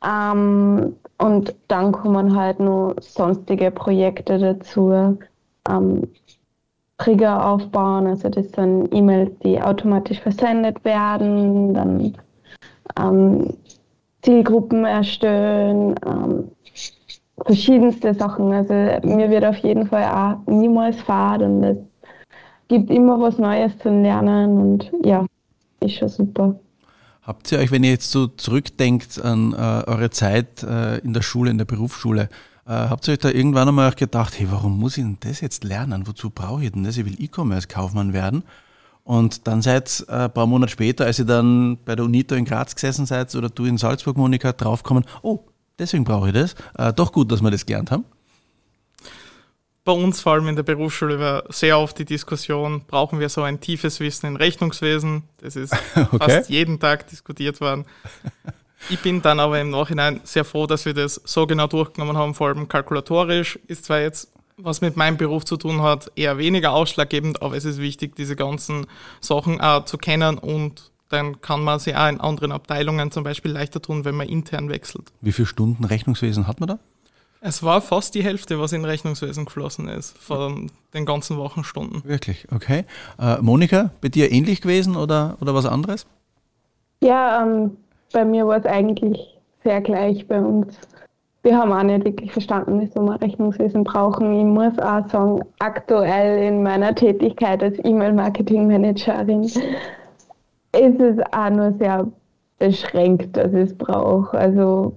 Ähm, 0.06 0.96
und 1.18 1.56
dann 1.68 1.92
kommen 1.92 2.36
halt 2.36 2.60
noch 2.60 2.96
sonstige 3.00 3.72
Projekte 3.72 4.40
dazu. 4.40 5.18
Ähm, 5.70 6.08
Trigger 7.02 7.48
aufbauen, 7.48 8.06
also 8.06 8.30
das 8.30 8.52
sind 8.52 8.94
E-Mails, 8.94 9.32
die 9.44 9.60
automatisch 9.60 10.20
versendet 10.20 10.86
werden, 10.86 11.74
dann 11.74 12.18
ähm, 13.00 13.58
Zielgruppen 14.22 14.86
erstellen, 14.86 15.96
ähm, 16.06 16.52
verschiedenste 17.46 18.14
Sachen. 18.14 18.52
Also 18.52 18.74
mir 19.08 19.30
wird 19.30 19.46
auf 19.46 19.58
jeden 19.58 19.88
Fall 19.88 20.04
auch 20.04 20.52
niemals 20.52 21.02
fad 21.02 21.42
und 21.42 21.64
es 21.64 21.78
gibt 22.68 22.90
immer 22.90 23.20
was 23.20 23.38
Neues 23.38 23.78
zu 23.80 23.90
lernen 23.90 24.58
und 24.58 24.92
ja, 25.04 25.26
ist 25.82 25.96
schon 25.96 26.10
super. 26.10 26.60
Habt 27.24 27.52
ihr 27.52 27.60
euch, 27.60 27.72
wenn 27.72 27.84
ihr 27.84 27.92
jetzt 27.92 28.12
so 28.12 28.28
zurückdenkt 28.28 29.24
an 29.24 29.54
äh, 29.54 29.84
eure 29.88 30.10
Zeit 30.10 30.64
äh, 30.64 30.98
in 31.00 31.14
der 31.14 31.22
Schule, 31.22 31.52
in 31.52 31.58
der 31.58 31.66
Berufsschule, 31.66 32.30
äh, 32.66 32.72
habt 32.72 33.08
ihr 33.08 33.14
euch 33.14 33.20
da 33.20 33.30
irgendwann 33.30 33.68
einmal 33.68 33.92
gedacht, 33.92 34.40
hey, 34.40 34.48
warum 34.50 34.80
muss 34.80 34.98
ich 34.98 35.04
denn 35.04 35.18
das 35.20 35.42
jetzt 35.42 35.64
lernen? 35.64 36.08
Wozu 36.08 36.30
brauche 36.30 36.64
ich 36.64 36.72
denn 36.72 36.84
das? 36.84 36.98
Ich 36.98 37.06
will 37.06 37.22
E-Commerce-Kaufmann 37.22 38.14
werden. 38.14 38.44
Und 39.04 39.48
dann 39.48 39.62
seid 39.62 40.06
äh, 40.08 40.14
ein 40.14 40.34
paar 40.34 40.48
Monate 40.48 40.72
später, 40.72 41.06
als 41.06 41.20
ihr 41.20 41.26
dann 41.26 41.78
bei 41.86 41.96
der 41.96 42.06
UNITO 42.06 42.36
in 42.36 42.46
Graz 42.46 42.76
gesessen 42.76 43.06
seid 43.06 43.34
oder 43.36 43.50
du 43.50 43.66
in 43.66 43.78
Salzburg, 43.78 44.18
Monika, 44.18 44.52
draufkommen, 44.54 45.06
oh, 45.22 45.40
deswegen 45.82 46.06
brauche 46.06 46.28
ich 46.28 46.34
das. 46.34 46.56
Äh, 46.78 46.94
doch 46.94 47.12
gut, 47.12 47.32
dass 47.32 47.42
wir 47.42 47.52
das 47.52 47.66
gelernt 47.66 47.92
haben. 47.92 48.06
Bei 49.84 49.92
uns 49.92 50.22
vor 50.22 50.34
allem 50.34 50.48
in 50.48 50.56
der 50.56 50.64
Berufsschule 50.64 51.20
war 51.20 51.44
sehr 51.50 51.80
oft 51.80 51.98
die 51.98 52.06
Diskussion, 52.06 52.84
brauchen 52.86 53.20
wir 53.20 53.30
so 53.30 53.42
ein 53.42 53.60
tiefes 53.60 54.00
Wissen 54.00 54.28
in 54.28 54.36
Rechnungswesen? 54.36 55.24
Das 55.42 55.56
ist 55.56 55.74
okay. 55.96 56.18
fast 56.20 56.50
jeden 56.50 56.80
Tag 56.80 57.08
diskutiert 57.08 57.60
worden. 57.60 57.86
Ich 58.90 59.00
bin 59.00 59.22
dann 59.22 59.40
aber 59.40 59.60
im 59.60 59.72
Nachhinein 59.72 60.22
sehr 60.24 60.46
froh, 60.46 60.68
dass 60.68 60.86
wir 60.86 60.94
das 60.94 61.20
so 61.26 61.48
genau 61.48 61.68
durchgenommen 61.68 62.16
haben, 62.16 62.36
vor 62.36 62.50
allem 62.50 62.68
kalkulatorisch. 62.68 63.60
Ist 63.68 63.86
zwar 63.86 64.02
jetzt 64.02 64.32
was 64.58 64.82
mit 64.82 64.96
meinem 64.98 65.18
Beruf 65.18 65.46
zu 65.46 65.58
tun 65.58 65.82
hat, 65.82 66.12
eher 66.16 66.38
weniger 66.38 66.72
ausschlaggebend, 66.72 67.42
aber 67.42 67.56
es 67.56 67.66
ist 67.66 67.80
wichtig, 67.80 68.16
diese 68.16 68.36
ganzen 68.36 68.86
Sachen 69.20 69.60
auch 69.60 69.86
zu 69.86 69.98
kennen 69.98 70.38
und 70.38 70.91
dann 71.12 71.42
kann 71.42 71.64
man 71.64 71.80
sie 71.80 71.96
auch 71.96 72.08
in 72.08 72.20
anderen 72.20 72.52
Abteilungen 72.52 73.12
zum 73.12 73.24
Beispiel 73.24 73.52
leichter 73.52 73.82
tun, 73.82 74.06
wenn 74.06 74.16
man 74.16 74.28
intern 74.28 74.70
wechselt. 74.70 75.12
Wie 75.22 75.32
viele 75.32 75.46
Stunden 75.46 75.84
Rechnungswesen 75.86 76.48
hat 76.48 76.60
man 76.60 76.70
da? 76.70 76.80
Es 77.42 77.64
war 77.64 77.82
fast 77.82 78.14
die 78.14 78.24
Hälfte, 78.24 78.60
was 78.60 78.72
in 78.72 78.86
Rechnungswesen 78.86 79.46
geflossen 79.46 79.88
ist, 79.88 80.16
von 80.18 80.72
den 80.94 81.06
ganzen 81.06 81.38
Wochenstunden. 81.38 82.04
Wirklich, 82.06 82.48
okay. 82.54 82.86
Äh, 83.20 83.38
Monika, 83.42 83.90
bei 84.00 84.10
dir 84.10 84.32
ähnlich 84.32 84.62
gewesen 84.62 84.96
oder, 84.96 85.38
oder 85.42 85.56
was 85.56 85.66
anderes? 85.66 86.06
Ja, 87.02 87.42
ähm, 87.42 87.78
bei 88.14 88.26
mir 88.26 88.46
war 88.46 88.58
es 88.58 88.66
eigentlich 88.66 89.20
sehr 89.64 89.82
gleich 89.82 90.28
bei 90.28 90.40
uns 90.40 90.78
wir 91.44 91.58
haben 91.58 91.72
auch 91.72 91.84
nicht 91.84 92.06
wirklich 92.06 92.32
verstanden, 92.32 92.80
wieso 92.82 93.02
wir 93.04 93.20
Rechnungswesen 93.20 93.84
brauchen. 93.84 94.34
Ich 94.34 94.46
muss 94.46 94.78
auch 94.80 95.08
sagen, 95.10 95.42
aktuell 95.60 96.44
in 96.44 96.62
meiner 96.62 96.94
Tätigkeit 96.94 97.64
als 97.64 97.78
E-Mail-Marketing-Managerin 97.84 99.50
ist 100.74 101.00
es 101.00 101.20
auch 101.32 101.50
nur 101.50 101.74
sehr 101.74 102.08
beschränkt, 102.60 103.36
dass 103.36 103.54
ich 103.54 103.72
es 103.72 103.78
brauche. 103.78 104.38
Also 104.38 104.94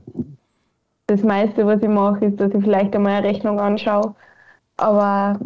das 1.07 1.23
meiste, 1.23 1.67
was 1.67 1.83
ich 1.83 1.89
mache, 1.89 2.27
ist, 2.27 2.41
dass 2.41 2.53
ich 2.53 2.63
vielleicht 2.63 2.95
einmal 2.95 3.15
eine 3.15 3.27
Rechnung 3.27 3.59
anschaue. 3.61 4.15
Aber 4.77 5.39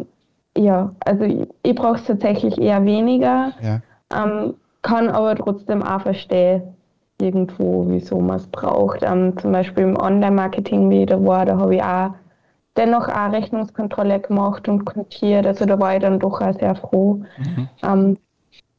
ja, 0.57 0.93
also 1.05 1.23
ich, 1.23 1.47
ich 1.63 1.75
brauche 1.75 1.95
es 1.95 2.05
tatsächlich 2.05 2.59
eher 2.59 2.83
weniger, 2.85 3.53
ja. 3.61 3.81
ähm, 4.13 4.55
kann 4.81 5.09
aber 5.09 5.35
trotzdem 5.35 5.83
auch 5.83 6.01
verstehen, 6.01 6.63
irgendwo, 7.21 7.85
wieso 7.87 8.19
man 8.19 8.37
es 8.37 8.47
braucht. 8.47 9.03
Ähm, 9.03 9.37
zum 9.37 9.51
Beispiel 9.51 9.83
im 9.83 9.97
Online-Marketing, 9.97 10.89
wie 10.89 11.01
ich 11.01 11.07
da 11.07 11.23
war, 11.23 11.45
da 11.45 11.57
habe 11.57 11.75
ich 11.75 11.83
auch 11.83 12.11
dennoch 12.77 13.09
auch 13.09 13.31
Rechnungskontrolle 13.31 14.19
gemacht 14.21 14.67
und 14.69 14.85
kontiert. 14.85 15.45
Also 15.45 15.65
da 15.65 15.79
war 15.79 15.95
ich 15.95 16.01
dann 16.01 16.19
doch 16.19 16.41
auch 16.41 16.53
sehr 16.53 16.75
froh. 16.75 17.21
Mhm. 17.37 17.69
Ähm, 17.83 18.17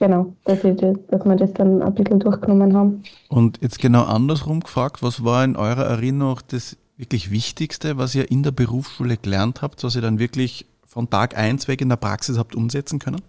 genau, 0.01 0.35
dass, 0.45 0.65
ich 0.65 0.77
das, 0.77 0.97
dass 1.09 1.25
wir 1.25 1.37
das 1.37 1.53
dann 1.55 1.83
ein 1.83 1.95
bisschen 1.95 2.19
durchgenommen 2.19 2.77
haben. 2.77 3.03
Und 3.29 3.61
jetzt 3.63 3.79
genau 3.79 4.05
andersrum 4.05 4.61
gefragt, 4.61 5.03
was 5.03 5.25
war 5.25 5.45
in 5.45 5.55
eurer 5.55 5.85
Erinnerung 5.85 6.41
das 6.49 6.77
wirklich 6.97 7.31
Wichtigste, 7.31 7.97
was 7.97 8.15
ihr 8.15 8.31
in 8.31 8.43
der 8.43 8.51
Berufsschule 8.51 9.17
gelernt 9.17 9.63
habt, 9.63 9.85
was 9.85 9.95
ihr 9.95 10.03
dann 10.03 10.19
wirklich 10.19 10.67
von 10.87 11.09
Tag 11.09 11.37
1 11.37 11.69
weg 11.69 11.81
in 11.81 11.89
der 11.89 11.97
Praxis 11.97 12.37
habt 12.37 12.57
umsetzen 12.57 12.99
können? 12.99 13.23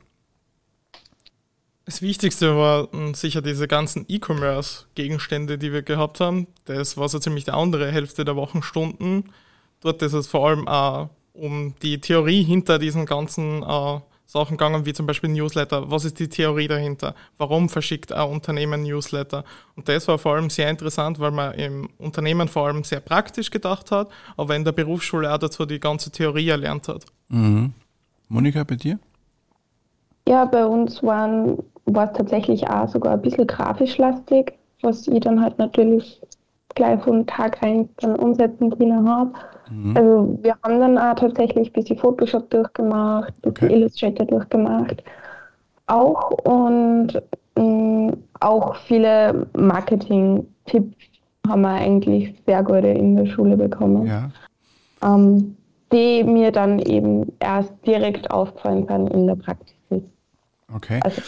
Das 1.86 2.02
Wichtigste 2.02 2.56
war 2.56 2.88
sicher 3.14 3.42
diese 3.42 3.68
ganzen 3.68 4.06
E-Commerce-Gegenstände, 4.08 5.58
die 5.58 5.74
wir 5.74 5.82
gehabt 5.82 6.20
haben. 6.20 6.48
Das 6.66 6.96
war 6.96 7.10
so 7.10 7.20
ziemlich 7.20 7.46
die 7.46 7.52
andere 7.52 7.92
Hälfte 7.92 8.24
der 8.24 8.36
Wochenstunden. 8.36 9.26
Dort 9.82 10.02
ist 10.02 10.14
es 10.14 10.28
vor 10.28 10.48
allem 10.48 10.68
auch 10.68 11.10
um 11.34 11.74
die 11.82 12.00
Theorie 12.00 12.44
hinter 12.44 12.78
diesen 12.78 13.06
ganzen 13.06 13.64
äh, 13.64 14.00
Sachen 14.32 14.56
gegangen, 14.56 14.86
wie 14.86 14.94
zum 14.94 15.08
Beispiel 15.08 15.30
Newsletter. 15.30 15.92
Was 15.92 16.06
ist 16.06 16.18
die 16.18 16.30
Theorie 16.30 16.70
dahinter? 16.70 17.16
Warum 17.38 17.68
verschickt 17.68 18.14
ein 18.14 18.30
Unternehmen 18.30 18.84
Newsletter? 18.84 19.44
Und 19.76 19.90
das 19.90 20.08
war 20.08 20.18
vor 20.18 20.36
allem 20.36 20.50
sehr 20.50 20.70
interessant, 20.70 21.20
weil 21.20 21.32
man 21.32 21.54
im 21.56 21.90
Unternehmen 21.98 22.48
vor 22.48 22.68
allem 22.68 22.86
sehr 22.86 23.02
praktisch 23.02 23.52
gedacht 23.52 23.92
hat, 23.92 24.08
aber 24.38 24.56
in 24.56 24.64
der 24.64 24.72
Berufsschule 24.72 25.34
auch 25.34 25.38
dazu 25.38 25.66
die 25.66 25.82
ganze 25.82 26.12
Theorie 26.12 26.48
erlernt 26.48 26.88
hat. 26.88 27.06
Mhm. 27.28 27.74
Monika, 28.30 28.64
bei 28.64 28.76
dir? 28.76 29.00
Ja, 30.30 30.46
bei 30.46 30.66
uns 30.66 31.04
waren 31.04 31.58
war 31.86 32.10
es 32.10 32.18
tatsächlich 32.18 32.66
auch 32.70 32.88
sogar 32.88 33.14
ein 33.14 33.22
bisschen 33.22 33.48
grafisch 33.48 33.98
lastig, 33.98 34.54
was 34.82 35.10
ich 35.10 35.20
dann 35.20 35.42
halt 35.42 35.58
natürlich 35.58 36.22
gleich 36.76 37.04
von 37.04 37.28
Tag 37.28 37.62
1 37.62 37.90
dann 37.98 38.16
umsetzen 38.16 38.78
können 38.78 39.10
habe. 39.10 39.34
Mhm. 39.72 39.98
Also 39.98 40.40
wir 40.42 40.56
haben 40.64 40.80
dann 40.80 40.98
auch 40.98 41.16
tatsächlich 41.16 41.70
ein 41.70 41.74
bisschen 41.74 41.98
Photoshop 41.98 42.50
durchgemacht, 42.50 43.34
ein 43.44 43.54
bisschen 43.54 43.68
okay. 43.68 43.76
Illustrator 43.76 44.26
durchgemacht. 44.26 45.04
Auch 45.88 46.32
und 46.44 47.22
mh, 47.56 47.64
mm, 47.64 48.18
auch 48.40 48.76
viele 48.76 49.48
Marketing-Tipps 49.58 50.96
haben 51.48 51.62
wir 51.62 51.70
eigentlich 51.70 52.36
sehr 52.46 52.64
gute 52.64 52.88
in 52.88 53.16
der 53.16 53.26
Schule 53.26 53.58
bekommen. 53.58 54.06
Ja. 54.06 54.30
Ähm, 55.04 55.56
die 55.92 56.24
mir 56.24 56.52
dann 56.52 56.80
eben 56.80 57.32
erst 57.40 57.74
direkt 57.86 58.32
aufgefallen 58.32 58.88
sind 58.88 59.08
in 59.08 59.28
der 59.28 59.36
Praxis. 59.36 59.76
Okay. 60.74 61.00
Also 61.04 61.22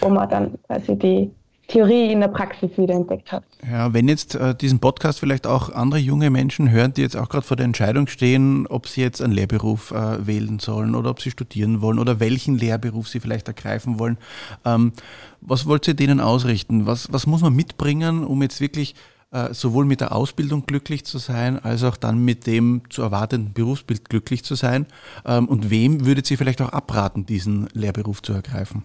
wo 0.00 0.08
man 0.08 0.28
dann 0.28 0.54
quasi 0.66 0.96
die 0.96 1.30
Theorie 1.68 2.12
in 2.12 2.20
der 2.20 2.28
Praxis 2.28 2.70
wieder 2.76 2.94
entdeckt 2.94 3.32
hat. 3.32 3.42
Ja, 3.68 3.92
wenn 3.92 4.08
jetzt 4.08 4.36
äh, 4.36 4.54
diesen 4.54 4.78
Podcast 4.78 5.18
vielleicht 5.18 5.46
auch 5.46 5.70
andere 5.70 5.98
junge 5.98 6.30
Menschen 6.30 6.70
hören, 6.70 6.92
die 6.92 7.02
jetzt 7.02 7.16
auch 7.16 7.28
gerade 7.28 7.46
vor 7.46 7.56
der 7.56 7.66
Entscheidung 7.66 8.06
stehen, 8.06 8.66
ob 8.68 8.86
sie 8.86 9.00
jetzt 9.00 9.20
einen 9.20 9.32
Lehrberuf 9.32 9.90
äh, 9.90 10.26
wählen 10.26 10.60
sollen 10.60 10.94
oder 10.94 11.10
ob 11.10 11.20
sie 11.20 11.30
studieren 11.30 11.80
wollen 11.80 11.98
oder 11.98 12.20
welchen 12.20 12.56
Lehrberuf 12.56 13.08
sie 13.08 13.18
vielleicht 13.20 13.48
ergreifen 13.48 13.98
wollen, 13.98 14.16
ähm, 14.64 14.92
was 15.40 15.66
wollt 15.66 15.88
ihr 15.88 15.94
denen 15.94 16.20
ausrichten? 16.20 16.86
Was, 16.86 17.12
was 17.12 17.26
muss 17.26 17.42
man 17.42 17.54
mitbringen, 17.54 18.24
um 18.24 18.42
jetzt 18.42 18.60
wirklich 18.60 18.94
äh, 19.32 19.52
sowohl 19.52 19.86
mit 19.86 20.00
der 20.00 20.14
Ausbildung 20.14 20.66
glücklich 20.66 21.04
zu 21.04 21.18
sein, 21.18 21.58
als 21.58 21.82
auch 21.82 21.96
dann 21.96 22.24
mit 22.24 22.46
dem 22.46 22.82
zu 22.90 23.02
erwartenden 23.02 23.52
Berufsbild 23.54 24.08
glücklich 24.08 24.44
zu 24.44 24.54
sein? 24.54 24.86
Ähm, 25.24 25.48
und 25.48 25.68
wem 25.68 26.06
würdet 26.06 26.30
ihr 26.30 26.38
vielleicht 26.38 26.62
auch 26.62 26.70
abraten, 26.70 27.26
diesen 27.26 27.68
Lehrberuf 27.72 28.22
zu 28.22 28.32
ergreifen? 28.32 28.84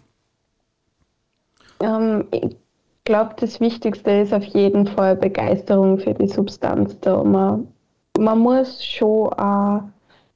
Ähm, 1.79 2.25
glaube, 3.03 3.35
das 3.37 3.59
Wichtigste 3.59 4.11
ist 4.11 4.33
auf 4.33 4.43
jeden 4.43 4.87
Fall 4.87 5.15
Begeisterung 5.15 5.97
für 5.97 6.13
die 6.13 6.27
Substanz 6.27 6.99
da. 7.01 7.23
Man, 7.23 7.67
man 8.17 8.39
muss 8.39 8.83
schon 8.83 9.33
auch 9.33 9.81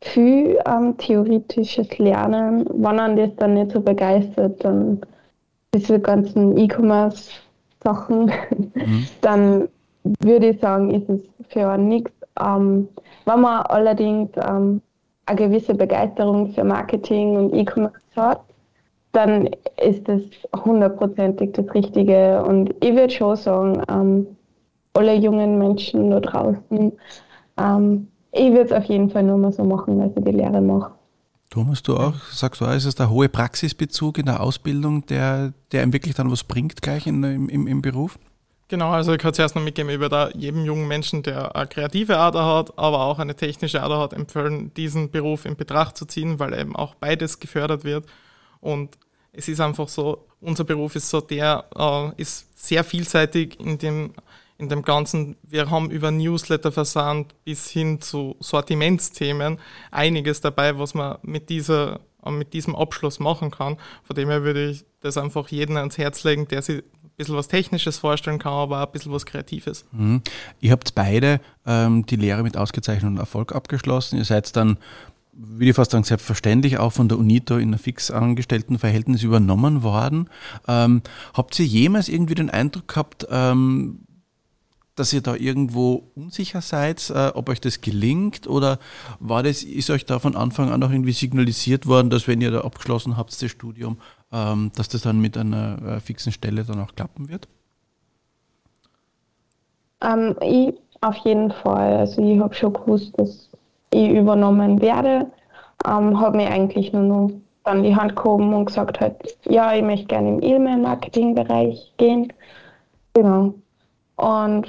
viel 0.02 0.60
ähm, 0.66 0.98
theoretisches 0.98 1.98
lernen. 1.98 2.66
Wenn 2.70 2.96
man 2.96 3.16
das 3.16 3.36
dann 3.38 3.56
nicht 3.56 3.72
so 3.72 3.82
begeistert, 3.82 4.64
dann 4.64 5.02
diese 5.74 6.00
ganzen 6.00 6.58
E-Commerce-Sachen, 6.58 8.26
mhm. 8.26 9.08
dann 9.22 9.68
würde 10.22 10.50
ich 10.50 10.60
sagen, 10.60 10.92
ist 10.92 11.10
es 11.10 11.22
für 11.50 11.78
nichts. 11.78 12.12
Ähm, 12.40 12.88
wenn 13.26 13.42
man 13.42 13.66
allerdings 13.68 14.30
ähm, 14.38 14.82
eine 15.26 15.38
gewisse 15.38 15.74
Begeisterung 15.74 16.52
für 16.54 16.64
Marketing 16.64 17.38
und 17.38 17.54
E-Commerce 17.54 18.00
hat, 18.16 18.42
dann 19.16 19.50
ist 19.82 20.08
das 20.08 20.22
hundertprozentig 20.66 21.54
das 21.54 21.74
Richtige. 21.74 22.44
Und 22.44 22.74
ich 22.84 22.96
würde 22.96 23.14
schon 23.14 23.36
sagen, 23.36 23.82
ähm, 23.90 24.28
alle 24.94 25.16
jungen 25.16 25.58
Menschen 25.58 26.12
da 26.12 26.20
draußen, 26.20 26.92
ähm, 27.58 28.08
ich 28.32 28.52
würde 28.52 28.66
es 28.66 28.72
auf 28.72 28.84
jeden 28.86 29.10
Fall 29.10 29.24
nur 29.24 29.38
mal 29.38 29.52
so 29.52 29.64
machen, 29.64 29.98
weil 30.00 30.12
ich 30.16 30.24
die 30.24 30.32
Lehre 30.32 30.60
mache. 30.62 30.92
Thomas, 31.50 31.82
du 31.84 31.96
auch? 31.96 32.16
Sagst 32.32 32.60
du, 32.60 32.66
ist 32.66 32.86
es 32.86 32.96
der 32.96 33.10
hohe 33.10 33.30
Praxisbezug 33.30 34.18
in 34.18 34.26
der 34.26 34.42
Ausbildung, 34.42 35.06
der, 35.06 35.54
der 35.72 35.84
einem 35.84 35.94
wirklich 35.94 36.16
dann 36.16 36.30
was 36.30 36.44
bringt 36.44 36.82
gleich 36.82 37.08
in, 37.08 37.24
im, 37.24 37.48
im, 37.48 37.68
im 37.68 37.82
Beruf? 37.82 38.20
Genau, 38.68 38.90
also 38.90 39.14
ich 39.14 39.20
kann 39.20 39.34
zuerst 39.34 39.56
noch 39.56 39.64
mitgeben, 39.64 39.92
über 39.92 40.10
da 40.10 40.30
jedem 40.32 40.66
jungen 40.66 40.88
Menschen, 40.88 41.22
der 41.22 41.56
eine 41.56 41.68
kreative 41.68 42.18
Ader 42.18 42.46
hat, 42.46 42.78
aber 42.78 43.06
auch 43.06 43.20
eine 43.20 43.36
technische 43.36 43.82
Ader 43.82 44.00
hat, 44.00 44.12
empfehlen, 44.12 44.74
diesen 44.74 45.12
Beruf 45.12 45.46
in 45.46 45.56
Betracht 45.56 45.96
zu 45.96 46.06
ziehen, 46.06 46.40
weil 46.40 46.54
eben 46.60 46.76
auch 46.76 46.96
beides 46.96 47.40
gefördert 47.40 47.84
wird. 47.84 48.06
Und 48.60 48.98
es 49.36 49.48
ist 49.48 49.60
einfach 49.60 49.88
so, 49.88 50.26
unser 50.42 50.64
Beruf 50.64 50.96
ist 50.96 51.10
so, 51.10 51.22
der 51.22 51.66
äh, 51.76 52.22
ist 52.22 52.48
sehr 52.56 52.84
vielseitig 52.84 53.60
in 53.60 53.78
dem, 53.78 54.14
in 54.58 54.70
dem 54.70 54.82
Ganzen. 54.82 55.36
Wir 55.44 55.70
haben 55.70 55.92
über 55.92 56.12
Newsletterversand 56.12 57.36
bis 57.44 57.70
hin 57.70 58.02
zu 58.02 58.36
Sortimentsthemen 58.40 59.60
einiges 59.92 60.42
dabei, 60.42 60.78
was 60.80 60.94
man 60.94 61.18
mit 61.24 61.50
dieser 61.50 62.00
äh, 62.26 62.32
mit 62.32 62.54
diesem 62.54 62.76
Abschluss 62.76 63.20
machen 63.20 63.52
kann. 63.52 63.78
Von 64.04 64.16
dem 64.16 64.30
her 64.30 64.44
würde 64.44 64.70
ich 64.72 64.86
das 65.02 65.18
einfach 65.18 65.50
jedem 65.50 65.78
ans 65.78 65.98
Herz 65.98 66.24
legen, 66.24 66.48
der 66.48 66.62
sich 66.62 66.78
ein 66.80 67.10
bisschen 67.18 67.36
was 67.36 67.48
Technisches 67.48 67.98
vorstellen 67.98 68.40
kann, 68.40 68.54
aber 68.54 68.82
auch 68.82 68.88
ein 68.88 68.92
bisschen 68.92 69.12
was 69.12 69.26
Kreatives. 69.26 69.86
Mhm. 69.92 70.22
Ihr 70.60 70.72
habt 70.72 70.96
beide 70.96 71.40
ähm, 71.66 72.06
die 72.06 72.16
Lehre 72.16 72.44
mit 72.44 72.58
ausgezeichnetem 72.58 73.18
Erfolg 73.18 73.54
abgeschlossen. 73.54 74.18
Ihr 74.18 74.26
seid 74.26 74.56
dann, 74.56 74.78
würde 75.36 75.70
ich 75.70 75.76
fast 75.76 75.92
sagen, 75.92 76.04
selbstverständlich 76.04 76.78
auch 76.78 76.92
von 76.92 77.10
der 77.10 77.18
UNITO 77.18 77.58
in 77.58 77.74
ein 77.74 77.80
fix 77.80 78.10
angestellten 78.10 78.80
Verhältnis 78.80 79.24
übernommen 79.24 79.84
worden. 79.84 80.30
Ähm, 80.68 81.02
habt 81.34 81.60
ihr 81.60 81.66
jemals 81.66 82.10
irgendwie 82.10 82.36
den 82.36 82.50
Eindruck 82.50 82.88
gehabt, 82.88 83.28
ähm, 83.30 84.00
dass 84.96 85.12
ihr 85.12 85.22
da 85.22 85.36
irgendwo 85.36 86.12
unsicher 86.16 86.62
seid, 86.62 87.10
äh, 87.10 87.32
ob 87.34 87.50
euch 87.50 87.60
das 87.60 87.82
gelingt 87.82 88.48
oder 88.48 88.80
war 89.20 89.44
das, 89.44 89.64
ist 89.64 89.90
euch 89.90 90.06
da 90.06 90.20
von 90.20 90.38
Anfang 90.38 90.72
an 90.72 90.82
auch 90.84 90.90
irgendwie 90.90 91.12
signalisiert 91.12 91.86
worden, 91.86 92.10
dass 92.10 92.28
wenn 92.28 92.40
ihr 92.40 92.52
da 92.52 92.62
abgeschlossen 92.62 93.18
habt, 93.18 93.42
das 93.42 93.52
Studium, 93.52 93.98
ähm, 94.32 94.72
dass 94.76 94.88
das 94.88 95.02
dann 95.02 95.20
mit 95.20 95.38
einer 95.38 95.82
äh, 95.82 96.00
fixen 96.00 96.32
Stelle 96.32 96.64
dann 96.64 96.80
auch 96.80 96.96
klappen 96.96 97.28
wird? 97.28 97.50
Ähm, 100.02 100.36
ich 100.42 100.74
auf 101.02 101.16
jeden 101.18 101.52
Fall. 101.52 101.98
Also 101.98 102.22
ich 102.22 102.40
habe 102.40 102.54
schon 102.54 102.74
gewusst, 102.74 103.12
dass 103.18 103.50
ich 103.96 104.12
übernommen 104.12 104.82
werde. 104.82 105.32
Ähm, 105.86 106.20
habe 106.20 106.38
mir 106.38 106.50
eigentlich 106.50 106.94
nur 106.94 107.04
noch 107.04 107.32
dann 107.64 107.84
die 107.84 107.96
Hand 107.96 108.16
gehoben 108.16 108.54
und 108.54 108.66
gesagt 108.66 109.00
halt, 109.00 109.38
ja, 109.46 109.74
ich 109.74 109.84
möchte 109.84 110.08
gerne 110.08 110.30
im 110.30 110.42
E-Mail-Marketing-Bereich 110.42 111.94
gehen. 111.98 112.32
Genau. 113.14 113.56
Und 114.16 114.68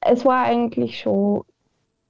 es 0.00 0.24
war 0.24 0.44
eigentlich 0.44 1.00
schon 1.00 1.42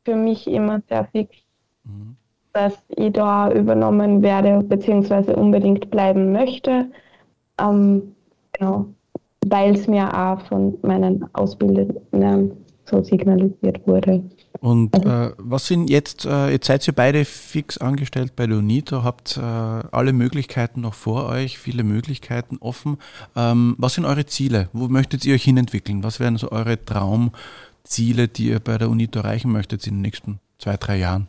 für 0.05 0.17
mich 0.17 0.47
immer 0.47 0.81
sehr 0.89 1.07
fix, 1.07 1.37
mhm. 1.85 2.17
dass 2.53 2.79
ich 2.89 3.13
da 3.13 3.51
übernommen 3.53 4.23
werde, 4.23 4.63
beziehungsweise 4.63 5.35
unbedingt 5.35 5.91
bleiben 5.91 6.33
möchte. 6.33 6.91
Ähm, 7.61 8.15
genau, 8.53 8.87
weil 9.47 9.75
es 9.75 9.87
mir 9.89 10.13
auch 10.17 10.41
von 10.43 10.79
meinen 10.83 11.29
Ausbildern 11.35 12.53
so 12.85 13.03
signalisiert 13.03 13.87
wurde. 13.87 14.23
Und 14.61 14.95
also, 14.95 15.09
äh, 15.09 15.35
was 15.38 15.67
sind 15.67 15.88
jetzt, 15.88 16.26
äh, 16.26 16.50
jetzt 16.50 16.67
seid 16.67 16.87
ihr 16.87 16.95
beide 16.95 17.25
fix 17.25 17.79
angestellt 17.79 18.37
bei 18.37 18.47
der 18.47 18.59
UNITO, 18.59 19.02
habt 19.02 19.38
äh, 19.38 19.40
alle 19.40 20.12
Möglichkeiten 20.12 20.83
noch 20.83 20.93
vor 20.93 21.26
euch, 21.26 21.59
viele 21.59 21.83
Möglichkeiten 21.83 22.59
offen. 22.61 22.99
Ähm, 23.35 23.75
was 23.79 23.95
sind 23.95 24.05
eure 24.05 24.26
Ziele? 24.26 24.69
Wo 24.75 24.88
möchtet 24.88 25.25
ihr 25.25 25.35
euch 25.35 25.45
hinentwickeln? 25.45 26.02
Was 26.02 26.21
wären 26.21 26.37
so 26.37 26.52
eure 26.52 26.85
Traumziele, 26.85 28.29
die 28.29 28.49
ihr 28.49 28.61
bei 28.61 28.76
der 28.76 28.90
UNITO 28.90 29.21
erreichen 29.21 29.50
möchtet 29.50 29.87
in 29.87 29.95
den 29.95 30.02
nächsten 30.02 30.40
zwei, 30.59 30.76
drei 30.76 30.99
Jahren? 30.99 31.29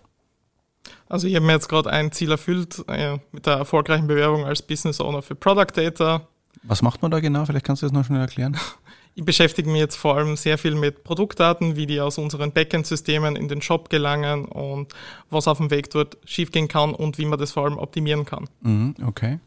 Also 1.07 1.27
ich 1.27 1.35
habe 1.35 1.45
mir 1.45 1.53
jetzt 1.53 1.69
gerade 1.69 1.89
ein 1.89 2.11
Ziel 2.11 2.31
erfüllt 2.31 2.83
äh, 2.87 3.17
mit 3.31 3.45
der 3.45 3.53
erfolgreichen 3.53 4.07
Bewerbung 4.07 4.43
als 4.43 4.61
Business 4.61 4.99
Owner 4.99 5.21
für 5.21 5.35
Product 5.35 5.73
Data. 5.73 6.27
Was 6.63 6.81
macht 6.81 7.01
man 7.01 7.11
da 7.11 7.19
genau? 7.21 7.45
Vielleicht 7.45 7.65
kannst 7.65 7.81
du 7.81 7.85
das 7.85 7.93
noch 7.93 8.05
schnell 8.05 8.21
erklären. 8.21 8.57
Ich 9.13 9.25
beschäftige 9.25 9.69
mich 9.69 9.81
jetzt 9.81 9.97
vor 9.97 10.15
allem 10.15 10.37
sehr 10.37 10.57
viel 10.57 10.73
mit 10.73 11.03
Produktdaten, 11.03 11.75
wie 11.75 11.85
die 11.85 11.99
aus 11.99 12.17
unseren 12.17 12.51
Backend-Systemen 12.51 13.35
in 13.35 13.49
den 13.49 13.61
Shop 13.61 13.89
gelangen 13.89 14.45
und 14.45 14.93
was 15.29 15.47
auf 15.47 15.57
dem 15.57 15.69
Weg 15.69 15.89
dort 15.89 16.17
schiefgehen 16.23 16.67
kann 16.67 16.93
und 16.93 17.17
wie 17.17 17.25
man 17.25 17.37
das 17.37 17.51
vor 17.51 17.65
allem 17.65 17.77
optimieren 17.77 18.25
kann. 18.25 18.47
Mhm, 18.61 18.95
okay. 19.05 19.39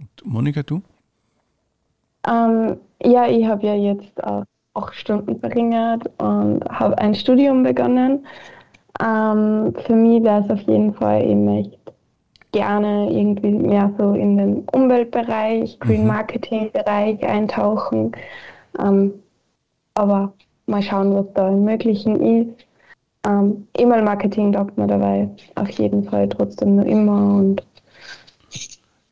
Und 0.00 0.08
Monika, 0.24 0.62
du? 0.64 0.82
Ähm, 2.26 2.76
ja, 3.04 3.28
ich 3.28 3.46
habe 3.46 3.66
ja 3.66 3.74
jetzt 3.74 4.24
auch 4.24 4.44
acht 4.74 4.94
Stunden 4.94 5.38
verringert 5.38 6.10
und 6.18 6.64
habe 6.68 6.98
ein 6.98 7.14
Studium 7.14 7.62
begonnen. 7.62 8.26
Ähm, 9.00 9.74
für 9.86 9.94
mich 9.94 10.22
wäre 10.22 10.42
es 10.42 10.50
auf 10.50 10.60
jeden 10.62 10.94
Fall, 10.94 11.22
ich 11.22 11.36
möchte 11.36 11.78
gerne 12.52 13.10
irgendwie 13.10 13.50
mehr 13.50 13.92
so 13.98 14.14
in 14.14 14.36
den 14.36 14.64
Umweltbereich, 14.72 15.78
Green 15.80 16.02
mhm. 16.02 16.08
Marketing 16.08 16.70
Bereich 16.72 17.22
eintauchen. 17.24 18.12
Ähm, 18.78 19.12
aber 19.94 20.32
mal 20.66 20.82
schauen, 20.82 21.14
was 21.14 21.26
da 21.34 21.48
im 21.48 21.64
Möglichen 21.64 22.20
ist. 22.20 22.66
Ähm, 23.26 23.66
E-Mail-Marketing 23.76 24.52
taugt 24.52 24.76
mir 24.76 24.86
dabei 24.86 25.28
auf 25.54 25.70
jeden 25.70 26.04
Fall 26.04 26.28
trotzdem 26.28 26.76
noch 26.76 26.84
immer 26.84 27.36
und 27.36 27.62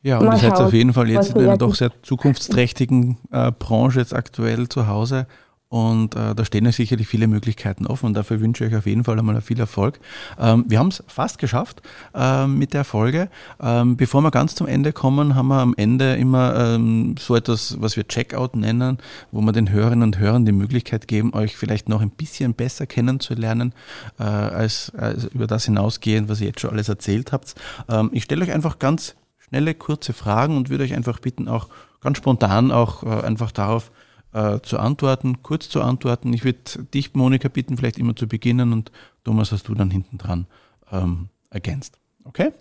ja, 0.05 0.17
und 0.17 0.25
ihr 0.25 0.37
seid 0.37 0.59
auf 0.59 0.73
jeden 0.73 0.91
Fall 0.91 1.09
jetzt 1.09 1.33
in 1.33 1.41
einer 1.41 1.57
doch 1.57 1.75
sehr 1.75 1.89
zukunftsträchtigen 2.01 3.17
äh, 3.31 3.53
Branche 3.57 4.01
jetzt 4.01 4.13
aktuell 4.13 4.67
zu 4.67 4.87
Hause 4.87 5.27
und 5.73 6.15
äh, 6.15 6.35
da 6.35 6.45
stehen 6.45 6.65
ja 6.65 6.71
sicherlich 6.71 7.07
viele 7.07 7.25
Möglichkeiten 7.25 7.87
offen 7.87 8.05
und 8.05 8.13
dafür 8.13 8.39
wünsche 8.39 8.63
ich 8.63 8.71
euch 8.71 8.77
auf 8.77 8.85
jeden 8.85 9.03
Fall 9.05 9.17
einmal 9.17 9.41
viel 9.41 9.59
Erfolg. 9.59 9.99
Ähm, 10.39 10.65
wir 10.67 10.77
haben 10.77 10.89
es 10.89 11.03
fast 11.07 11.39
geschafft 11.39 11.81
ähm, 12.13 12.59
mit 12.59 12.75
der 12.75 12.83
Folge. 12.83 13.27
Ähm, 13.59 13.97
bevor 13.97 14.21
wir 14.21 14.29
ganz 14.29 14.53
zum 14.53 14.67
Ende 14.67 14.93
kommen, 14.93 15.33
haben 15.33 15.47
wir 15.47 15.61
am 15.61 15.73
Ende 15.75 16.13
immer 16.13 16.75
ähm, 16.75 17.15
so 17.17 17.35
etwas, 17.35 17.81
was 17.81 17.97
wir 17.97 18.07
Checkout 18.07 18.55
nennen, 18.55 18.99
wo 19.31 19.41
wir 19.41 19.51
den 19.51 19.71
Hörerinnen 19.71 20.03
und 20.03 20.19
Hörern 20.19 20.45
die 20.45 20.51
Möglichkeit 20.51 21.07
geben, 21.07 21.33
euch 21.33 21.57
vielleicht 21.57 21.89
noch 21.89 22.01
ein 22.01 22.11
bisschen 22.11 22.53
besser 22.53 22.85
kennenzulernen, 22.85 23.73
äh, 24.19 24.25
als, 24.25 24.91
als, 24.95 25.25
über 25.25 25.47
das 25.47 25.65
hinausgehend, 25.65 26.29
was 26.29 26.39
ihr 26.39 26.45
jetzt 26.49 26.59
schon 26.59 26.69
alles 26.69 26.87
erzählt 26.87 27.31
habt. 27.31 27.55
Ähm, 27.89 28.11
ich 28.13 28.25
stelle 28.25 28.43
euch 28.43 28.51
einfach 28.51 28.77
ganz 28.77 29.15
schnelle, 29.39 29.73
kurze 29.73 30.13
Fragen 30.13 30.55
und 30.55 30.69
würde 30.69 30.83
euch 30.83 30.93
einfach 30.93 31.17
bitten, 31.17 31.47
auch 31.47 31.69
ganz 31.99 32.19
spontan 32.19 32.71
auch 32.71 33.01
äh, 33.01 33.25
einfach 33.25 33.51
darauf 33.51 33.89
äh, 34.33 34.59
zu 34.61 34.79
antworten, 34.79 35.41
kurz 35.43 35.69
zu 35.69 35.81
antworten. 35.81 36.33
Ich 36.33 36.43
würde 36.43 36.59
dich, 36.93 37.13
Monika, 37.13 37.49
bitten, 37.49 37.77
vielleicht 37.77 37.99
immer 37.99 38.15
zu 38.15 38.27
beginnen 38.27 38.73
und 38.73 38.91
Thomas 39.23 39.51
hast 39.51 39.67
du 39.67 39.75
dann 39.75 39.91
hinten 39.91 40.17
dran 40.17 40.47
ähm, 40.91 41.29
ergänzt. 41.49 41.99
Okay? 42.23 42.51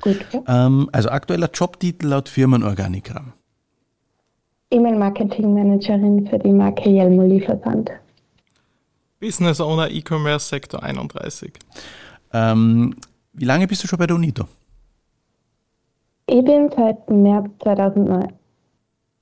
Gut. 0.00 0.18
Ähm, 0.46 0.88
also 0.92 1.08
aktueller 1.10 1.50
Jobtitel 1.52 2.08
laut 2.08 2.28
Firmenorganigramm. 2.28 3.32
E-Mail-Marketing-Managerin 4.70 6.26
für 6.28 6.38
die 6.38 6.52
Marke 6.52 6.90
Jelmo 6.90 7.22
Liefersand. 7.22 7.90
Business 9.20 9.60
Owner 9.60 9.90
E-Commerce 9.90 10.48
Sektor 10.48 10.82
31. 10.82 11.52
Ähm, 12.32 12.94
wie 13.32 13.44
lange 13.44 13.66
bist 13.68 13.84
du 13.84 13.88
schon 13.88 13.98
bei 13.98 14.06
der 14.06 14.16
UNITO? 14.16 14.44
Ich 16.26 16.44
bin 16.44 16.70
seit 16.74 17.08
März 17.08 17.48
2009. 17.62 18.32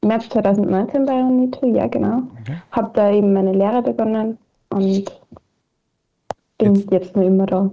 März 0.04 0.28
2019 0.30 1.06
bei 1.06 1.12
UNITO, 1.12 1.66
ja 1.74 1.86
genau. 1.86 2.22
Okay. 2.40 2.56
Habe 2.72 2.90
da 2.94 3.10
eben 3.10 3.32
meine 3.32 3.52
Lehre 3.52 3.82
begonnen 3.82 4.36
und 4.70 5.12
bin 6.58 6.74
jetzt, 6.74 6.90
jetzt 6.92 7.16
nur 7.16 7.24
immer 7.24 7.46
da. 7.46 7.70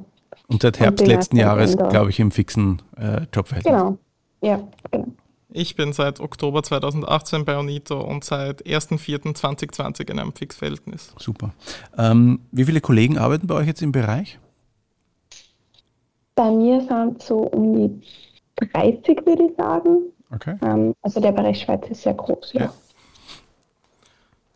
Und 0.48 0.62
seit 0.62 0.80
Herbst 0.80 1.02
und 1.02 1.08
letzten 1.08 1.38
Jahres, 1.38 1.78
glaube 1.78 2.10
ich, 2.10 2.20
im 2.20 2.32
fixen 2.32 2.82
äh, 2.98 3.22
Jobverhältnis. 3.34 3.74
Genau, 3.74 3.98
ja, 4.42 4.60
genau. 4.92 5.08
Ich 5.52 5.76
bin 5.76 5.94
seit 5.94 6.20
Oktober 6.20 6.62
2018 6.62 7.44
bei 7.44 7.58
UNITO 7.58 8.00
und 8.00 8.24
seit 8.24 8.62
1.4.2020 8.64 10.12
in 10.12 10.20
einem 10.20 10.32
Fixverhältnis. 10.32 11.16
Super. 11.18 11.54
Ähm, 11.98 12.42
wie 12.52 12.66
viele 12.66 12.82
Kollegen 12.82 13.18
arbeiten 13.18 13.48
bei 13.48 13.56
euch 13.56 13.66
jetzt 13.66 13.82
im 13.82 13.92
Bereich? 13.92 14.38
Bei 16.36 16.52
mir 16.52 16.82
sind 16.82 17.22
so 17.24 17.38
um 17.38 17.76
die 17.76 18.02
30, 18.74 19.26
würde 19.26 19.44
ich 19.50 19.56
sagen. 19.58 20.14
Okay. 20.32 20.58
Ähm, 20.62 20.96
also 21.02 21.20
der 21.20 21.32
Bereich 21.32 21.62
Schweiz 21.62 21.88
ist 21.90 22.04
sehr 22.04 22.14
groß, 22.14 22.54
ja. 22.54 22.62
ja. 22.66 22.74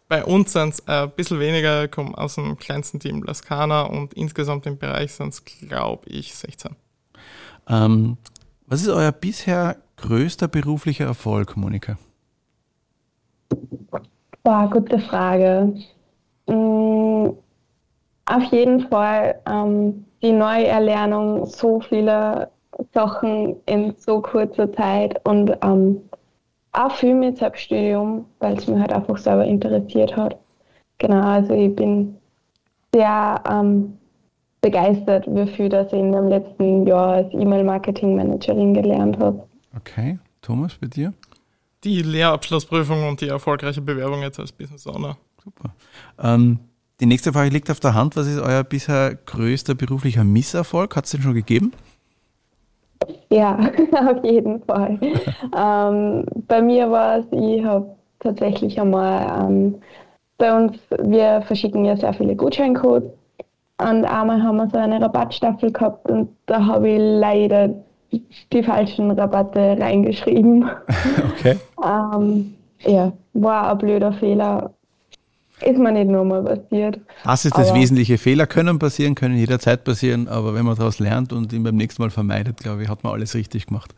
Bei 0.07 0.23
uns 0.23 0.53
sind 0.53 0.73
es 0.73 0.79
äh, 0.81 1.03
ein 1.03 1.11
bisschen 1.11 1.39
weniger, 1.39 1.87
kommen 1.87 2.13
aus 2.13 2.35
dem 2.35 2.57
kleinsten 2.57 2.99
Team 2.99 3.23
Laskana 3.23 3.83
und 3.83 4.13
insgesamt 4.13 4.65
im 4.67 4.77
Bereich 4.77 5.13
sind 5.13 5.29
es, 5.29 5.43
glaube 5.43 6.07
ich, 6.07 6.35
16. 6.35 6.75
Ähm, 7.67 8.17
was 8.67 8.81
ist 8.81 8.89
euer 8.89 9.11
bisher 9.11 9.77
größter 9.97 10.47
beruflicher 10.47 11.05
Erfolg, 11.05 11.57
Monika? 11.57 11.97
Boah, 14.43 14.69
gute 14.69 14.99
Frage. 14.99 15.73
Mhm, 16.47 17.37
auf 18.25 18.43
jeden 18.51 18.87
Fall 18.89 19.41
ähm, 19.47 20.05
die 20.21 20.31
Neuerlernung 20.31 21.45
so 21.45 21.79
vieler 21.81 22.51
Sachen 22.93 23.55
in 23.65 23.93
so 23.97 24.21
kurzer 24.21 24.71
Zeit 24.73 25.19
und 25.27 25.51
ähm, 25.61 26.01
auch 26.71 26.91
viel 26.95 27.13
mit 27.13 27.37
Selbststudium, 27.37 28.25
weil 28.39 28.57
es 28.57 28.67
mich 28.67 28.79
halt 28.79 28.91
einfach 28.91 29.17
selber 29.17 29.45
interessiert 29.45 30.15
hat. 30.15 30.37
Genau, 30.97 31.21
also 31.21 31.53
ich 31.53 31.75
bin 31.75 32.15
sehr 32.93 33.43
ähm, 33.49 33.97
begeistert, 34.61 35.25
wie 35.27 35.47
viel 35.47 35.69
das 35.69 35.87
ich 35.87 35.99
in 35.99 36.11
dem 36.11 36.29
letzten 36.29 36.87
Jahr 36.87 37.13
als 37.13 37.33
E-Mail-Marketing-Managerin 37.33 38.73
gelernt 38.73 39.19
habe. 39.19 39.43
Okay, 39.75 40.17
Thomas, 40.41 40.75
bei 40.75 40.87
dir? 40.87 41.13
die 41.83 42.01
Lehrabschlussprüfung 42.01 43.07
und 43.07 43.21
die 43.21 43.27
erfolgreiche 43.27 43.81
Bewerbung 43.81 44.21
jetzt 44.21 44.39
als 44.39 44.51
Business 44.51 44.87
Owner. 44.87 45.17
Super. 45.43 45.73
Ähm, 46.19 46.59
die 46.99 47.05
nächste 47.05 47.33
Frage 47.33 47.49
liegt 47.49 47.69
auf 47.69 47.79
der 47.79 47.93
Hand. 47.93 48.15
Was 48.15 48.27
ist 48.27 48.39
euer 48.39 48.63
bisher 48.63 49.15
größter 49.15 49.75
beruflicher 49.75 50.23
Misserfolg? 50.23 50.95
Hat 50.95 51.05
es 51.05 51.11
den 51.11 51.21
schon 51.21 51.33
gegeben? 51.33 51.73
Ja, 53.29 53.57
auf 54.09 54.23
jeden 54.23 54.61
Fall. 54.63 54.99
ähm, 55.57 56.25
bei 56.47 56.61
mir 56.61 56.89
war 56.89 57.19
es, 57.19 57.25
ich 57.31 57.63
habe 57.63 57.95
tatsächlich 58.19 58.79
einmal 58.79 59.47
ähm, 59.47 59.75
bei 60.37 60.55
uns, 60.55 60.77
wir 61.01 61.41
verschicken 61.43 61.85
ja 61.85 61.95
sehr 61.95 62.13
viele 62.13 62.35
Gutscheincodes 62.35 63.11
und 63.77 64.05
einmal 64.05 64.41
haben 64.41 64.57
wir 64.57 64.69
so 64.69 64.77
eine 64.77 65.01
Rabattstaffel 65.01 65.71
gehabt 65.71 66.09
und 66.09 66.29
da 66.45 66.65
habe 66.65 66.89
ich 66.89 66.99
leider 66.99 67.69
die 68.51 68.63
falschen 68.63 69.11
Rabatte 69.11 69.77
reingeschrieben. 69.79 70.69
Okay. 71.33 71.57
ähm, 71.83 72.53
ja, 72.85 73.11
war 73.33 73.71
ein 73.71 73.77
blöder 73.77 74.13
Fehler. 74.13 74.72
Ist 75.65 75.77
mir 75.77 75.91
nicht 75.91 76.09
nochmal 76.09 76.43
passiert. 76.43 76.99
Das 77.23 77.45
ist 77.45 77.57
das 77.57 77.69
aber 77.69 77.79
wesentliche. 77.79 78.17
Fehler 78.17 78.47
können 78.47 78.79
passieren, 78.79 79.15
können 79.15 79.37
jederzeit 79.37 79.83
passieren, 79.83 80.27
aber 80.27 80.53
wenn 80.53 80.65
man 80.65 80.75
daraus 80.75 80.99
lernt 80.99 81.31
und 81.31 81.53
ihn 81.53 81.63
beim 81.63 81.75
nächsten 81.75 82.01
Mal 82.01 82.09
vermeidet, 82.09 82.57
glaube 82.57 82.83
ich, 82.83 82.89
hat 82.89 83.03
man 83.03 83.13
alles 83.13 83.33
richtig 83.35 83.67
gemacht. 83.67 83.95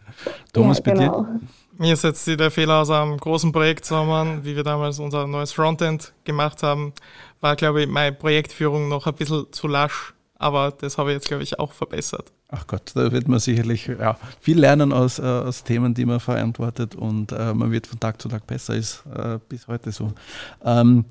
Thomas, 0.53 0.81
ja, 0.85 0.93
genau. 0.93 1.21
bei 1.23 1.23
dir? 1.23 1.39
Mir 1.77 1.95
setzt 1.97 2.23
sich 2.23 2.37
der 2.37 2.51
Fehler 2.51 2.81
aus 2.81 2.89
einem 2.89 3.17
großen 3.17 3.51
Projekt 3.51 3.85
zusammen, 3.85 4.45
wie 4.45 4.55
wir 4.55 4.63
damals 4.63 4.99
unser 4.99 5.27
neues 5.27 5.51
Frontend 5.51 6.13
gemacht 6.23 6.63
haben. 6.63 6.93
War, 7.41 7.55
glaube 7.55 7.83
ich, 7.83 7.89
meine 7.89 8.15
Projektführung 8.15 8.87
noch 8.87 9.07
ein 9.07 9.13
bisschen 9.13 9.47
zu 9.51 9.67
lasch, 9.67 10.13
aber 10.37 10.71
das 10.71 10.97
habe 10.97 11.09
ich 11.11 11.15
jetzt, 11.15 11.27
glaube 11.27 11.43
ich, 11.43 11.59
auch 11.59 11.73
verbessert. 11.73 12.31
Ach 12.49 12.65
Gott, 12.67 12.91
da 12.93 13.11
wird 13.11 13.27
man 13.27 13.39
sicherlich 13.39 13.87
ja, 13.87 14.17
viel 14.39 14.59
lernen 14.59 14.93
aus, 14.93 15.19
äh, 15.19 15.23
aus 15.23 15.63
Themen, 15.63 15.93
die 15.93 16.05
man 16.05 16.19
verantwortet 16.21 16.95
und 16.95 17.31
äh, 17.33 17.53
man 17.53 17.71
wird 17.71 17.87
von 17.87 17.99
Tag 17.99 18.21
zu 18.21 18.29
Tag 18.29 18.47
besser, 18.47 18.75
ist 18.75 19.03
äh, 19.13 19.39
bis 19.49 19.67
heute 19.67 19.91
so. 19.91 20.13
Ähm, 20.63 21.05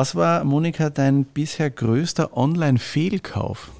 was 0.00 0.16
war, 0.16 0.44
Monika, 0.44 0.88
dein 0.88 1.26
bisher 1.26 1.68
größter 1.68 2.34
Online-Fehlkauf? 2.34 3.70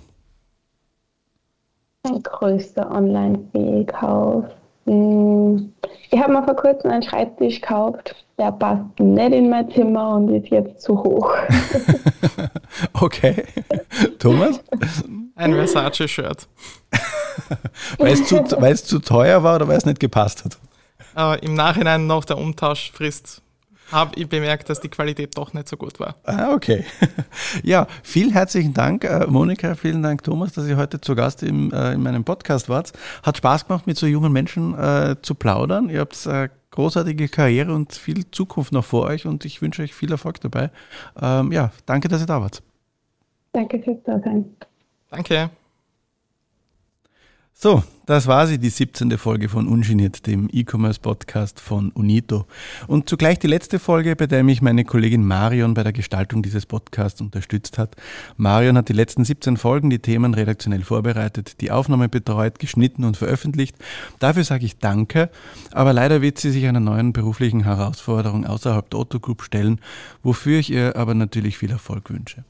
Mein 2.03 2.23
größter 2.23 2.91
Online-Fehlkauf. 2.91 4.45
Hm, 4.85 5.73
ich 6.11 6.21
habe 6.21 6.33
mir 6.35 6.43
vor 6.43 6.57
kurzem 6.57 6.91
einen 6.91 7.03
Schreibtisch 7.03 7.63
gekauft. 7.63 8.15
Der 8.39 8.53
passt 8.53 8.83
nicht 8.99 9.33
in 9.33 9.49
mein 9.49 9.71
Zimmer 9.71 10.17
und 10.17 10.29
ist 10.29 10.51
jetzt 10.51 10.83
zu 10.83 11.03
hoch. 11.03 11.33
okay. 13.01 13.45
Thomas? 14.19 14.61
Ein 15.37 15.55
Versace-Shirt. 15.55 16.49
weil, 17.99 18.13
es 18.13 18.27
zu, 18.27 18.45
weil 18.59 18.75
es 18.75 18.85
zu 18.85 18.99
teuer 18.99 19.43
war 19.43 19.57
oder 19.57 19.69
weil 19.69 19.79
es 19.79 19.87
nicht 19.87 20.01
gepasst 20.01 20.45
hat? 20.45 20.59
Äh, 21.17 21.43
Im 21.47 21.55
Nachhinein 21.55 22.07
noch 22.07 22.27
der 22.27 22.37
Umtauschfrist 22.37 23.41
habe 23.91 24.13
ich 24.17 24.29
bemerkt, 24.29 24.69
dass 24.69 24.81
die 24.81 24.89
Qualität 24.89 25.37
doch 25.37 25.53
nicht 25.53 25.69
so 25.69 25.77
gut 25.77 26.01
war. 26.01 26.17
Ah, 26.25 26.53
okay. 26.53 26.85
Ja, 27.63 27.87
vielen 28.03 28.33
herzlichen 28.33 28.75
Dank, 28.75 29.05
äh, 29.05 29.27
Monika, 29.27 29.75
vielen 29.75 30.03
Dank, 30.03 30.23
Thomas, 30.23 30.53
dass 30.53 30.67
ihr 30.67 30.77
heute 30.77 31.01
zu 31.01 31.15
Gast 31.15 31.43
im, 31.43 31.73
äh, 31.73 31.93
in 31.93 32.03
meinem 32.03 32.25
Podcast 32.25 32.69
wart. 32.69 32.93
Hat 33.23 33.37
Spaß 33.37 33.67
gemacht, 33.67 33.87
mit 33.87 33.97
so 33.97 34.07
jungen 34.07 34.33
Menschen 34.33 34.79
äh, 34.79 35.17
zu 35.23 35.35
plaudern. 35.35 35.89
Ihr 35.89 36.01
habt 36.01 36.27
äh, 36.27 36.49
großartige 36.71 37.29
Karriere 37.29 37.75
und 37.75 37.93
viel 37.93 38.31
Zukunft 38.31 38.73
noch 38.73 38.85
vor 38.85 39.05
euch 39.05 39.27
und 39.27 39.45
ich 39.45 39.63
wünsche 39.63 39.83
euch 39.83 39.95
viel 39.95 40.11
Erfolg 40.11 40.41
dabei. 40.41 40.71
Ähm, 41.21 41.53
ja, 41.53 41.73
danke, 41.87 42.09
dass 42.09 42.21
ihr 42.21 42.27
da 42.27 42.41
wart. 42.41 42.63
Danke 43.53 43.81
fürs 43.81 44.03
Dasein. 44.05 44.45
Danke. 45.11 45.51
So, 47.63 47.85
das 48.07 48.27
war 48.27 48.47
sie, 48.47 48.57
die 48.57 48.71
17. 48.71 49.19
Folge 49.19 49.51
von 49.51 49.69
Ungeniert, 49.69 50.27
dem 50.27 50.49
E-Commerce-Podcast 50.51 51.61
von 51.61 51.91
Unito. 51.91 52.47
Und 52.87 53.11
zugleich 53.11 53.39
die 53.39 53.49
letzte 53.49 53.79
Folge, 53.79 54.17
bei 54.17 54.27
der 54.27 54.43
mich 54.43 54.63
meine 54.63 54.87
Kollegin 54.87 55.27
Marion 55.27 55.75
bei 55.75 55.83
der 55.83 55.93
Gestaltung 55.93 56.43
dieses 56.43 56.65
Podcasts 56.65 57.21
unterstützt 57.21 57.77
hat. 57.77 57.97
Marion 58.39 58.79
hat 58.79 58.89
die 58.89 58.95
letzten 58.95 59.27
17 59.27 59.59
Folgen 59.59 59.91
die 59.91 59.99
Themen 59.99 60.33
redaktionell 60.33 60.85
vorbereitet, 60.85 61.61
die 61.61 61.71
Aufnahme 61.71 62.09
betreut, 62.09 62.59
geschnitten 62.59 63.05
und 63.05 63.19
veröffentlicht. 63.19 63.77
Dafür 64.21 64.45
sage 64.45 64.65
ich 64.65 64.79
Danke, 64.79 65.29
aber 65.71 65.93
leider 65.93 66.23
wird 66.23 66.39
sie 66.39 66.53
sich 66.53 66.67
einer 66.67 66.81
neuen 66.81 67.13
beruflichen 67.13 67.65
Herausforderung 67.65 68.47
außerhalb 68.47 68.89
der 68.89 69.01
Otto 69.01 69.21
Group 69.21 69.43
stellen, 69.43 69.83
wofür 70.23 70.61
ich 70.61 70.73
ihr 70.73 70.97
aber 70.97 71.13
natürlich 71.13 71.59
viel 71.59 71.71
Erfolg 71.71 72.09
wünsche. 72.09 72.43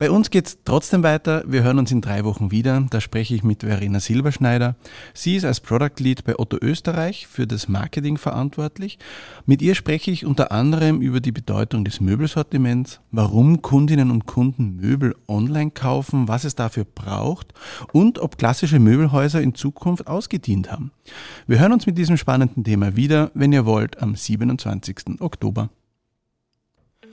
Bei 0.00 0.10
uns 0.10 0.30
geht's 0.30 0.56
trotzdem 0.64 1.02
weiter. 1.02 1.44
Wir 1.46 1.62
hören 1.62 1.78
uns 1.78 1.92
in 1.92 2.00
drei 2.00 2.24
Wochen 2.24 2.50
wieder. 2.50 2.86
Da 2.88 3.02
spreche 3.02 3.34
ich 3.34 3.42
mit 3.42 3.64
Verena 3.64 4.00
Silberschneider. 4.00 4.74
Sie 5.12 5.36
ist 5.36 5.44
als 5.44 5.60
Product 5.60 5.98
Lead 5.98 6.24
bei 6.24 6.38
Otto 6.38 6.56
Österreich 6.58 7.26
für 7.26 7.46
das 7.46 7.68
Marketing 7.68 8.16
verantwortlich. 8.16 8.98
Mit 9.44 9.60
ihr 9.60 9.74
spreche 9.74 10.10
ich 10.10 10.24
unter 10.24 10.52
anderem 10.52 11.02
über 11.02 11.20
die 11.20 11.32
Bedeutung 11.32 11.84
des 11.84 12.00
Möbelsortiments, 12.00 13.00
warum 13.10 13.60
Kundinnen 13.60 14.10
und 14.10 14.24
Kunden 14.24 14.76
Möbel 14.76 15.14
online 15.28 15.72
kaufen, 15.72 16.28
was 16.28 16.44
es 16.44 16.54
dafür 16.54 16.86
braucht 16.86 17.52
und 17.92 18.20
ob 18.20 18.38
klassische 18.38 18.78
Möbelhäuser 18.78 19.42
in 19.42 19.54
Zukunft 19.54 20.06
ausgedient 20.06 20.72
haben. 20.72 20.92
Wir 21.46 21.58
hören 21.58 21.74
uns 21.74 21.84
mit 21.84 21.98
diesem 21.98 22.16
spannenden 22.16 22.64
Thema 22.64 22.96
wieder, 22.96 23.30
wenn 23.34 23.52
ihr 23.52 23.66
wollt, 23.66 24.00
am 24.00 24.16
27. 24.16 25.20
Oktober. 25.20 25.68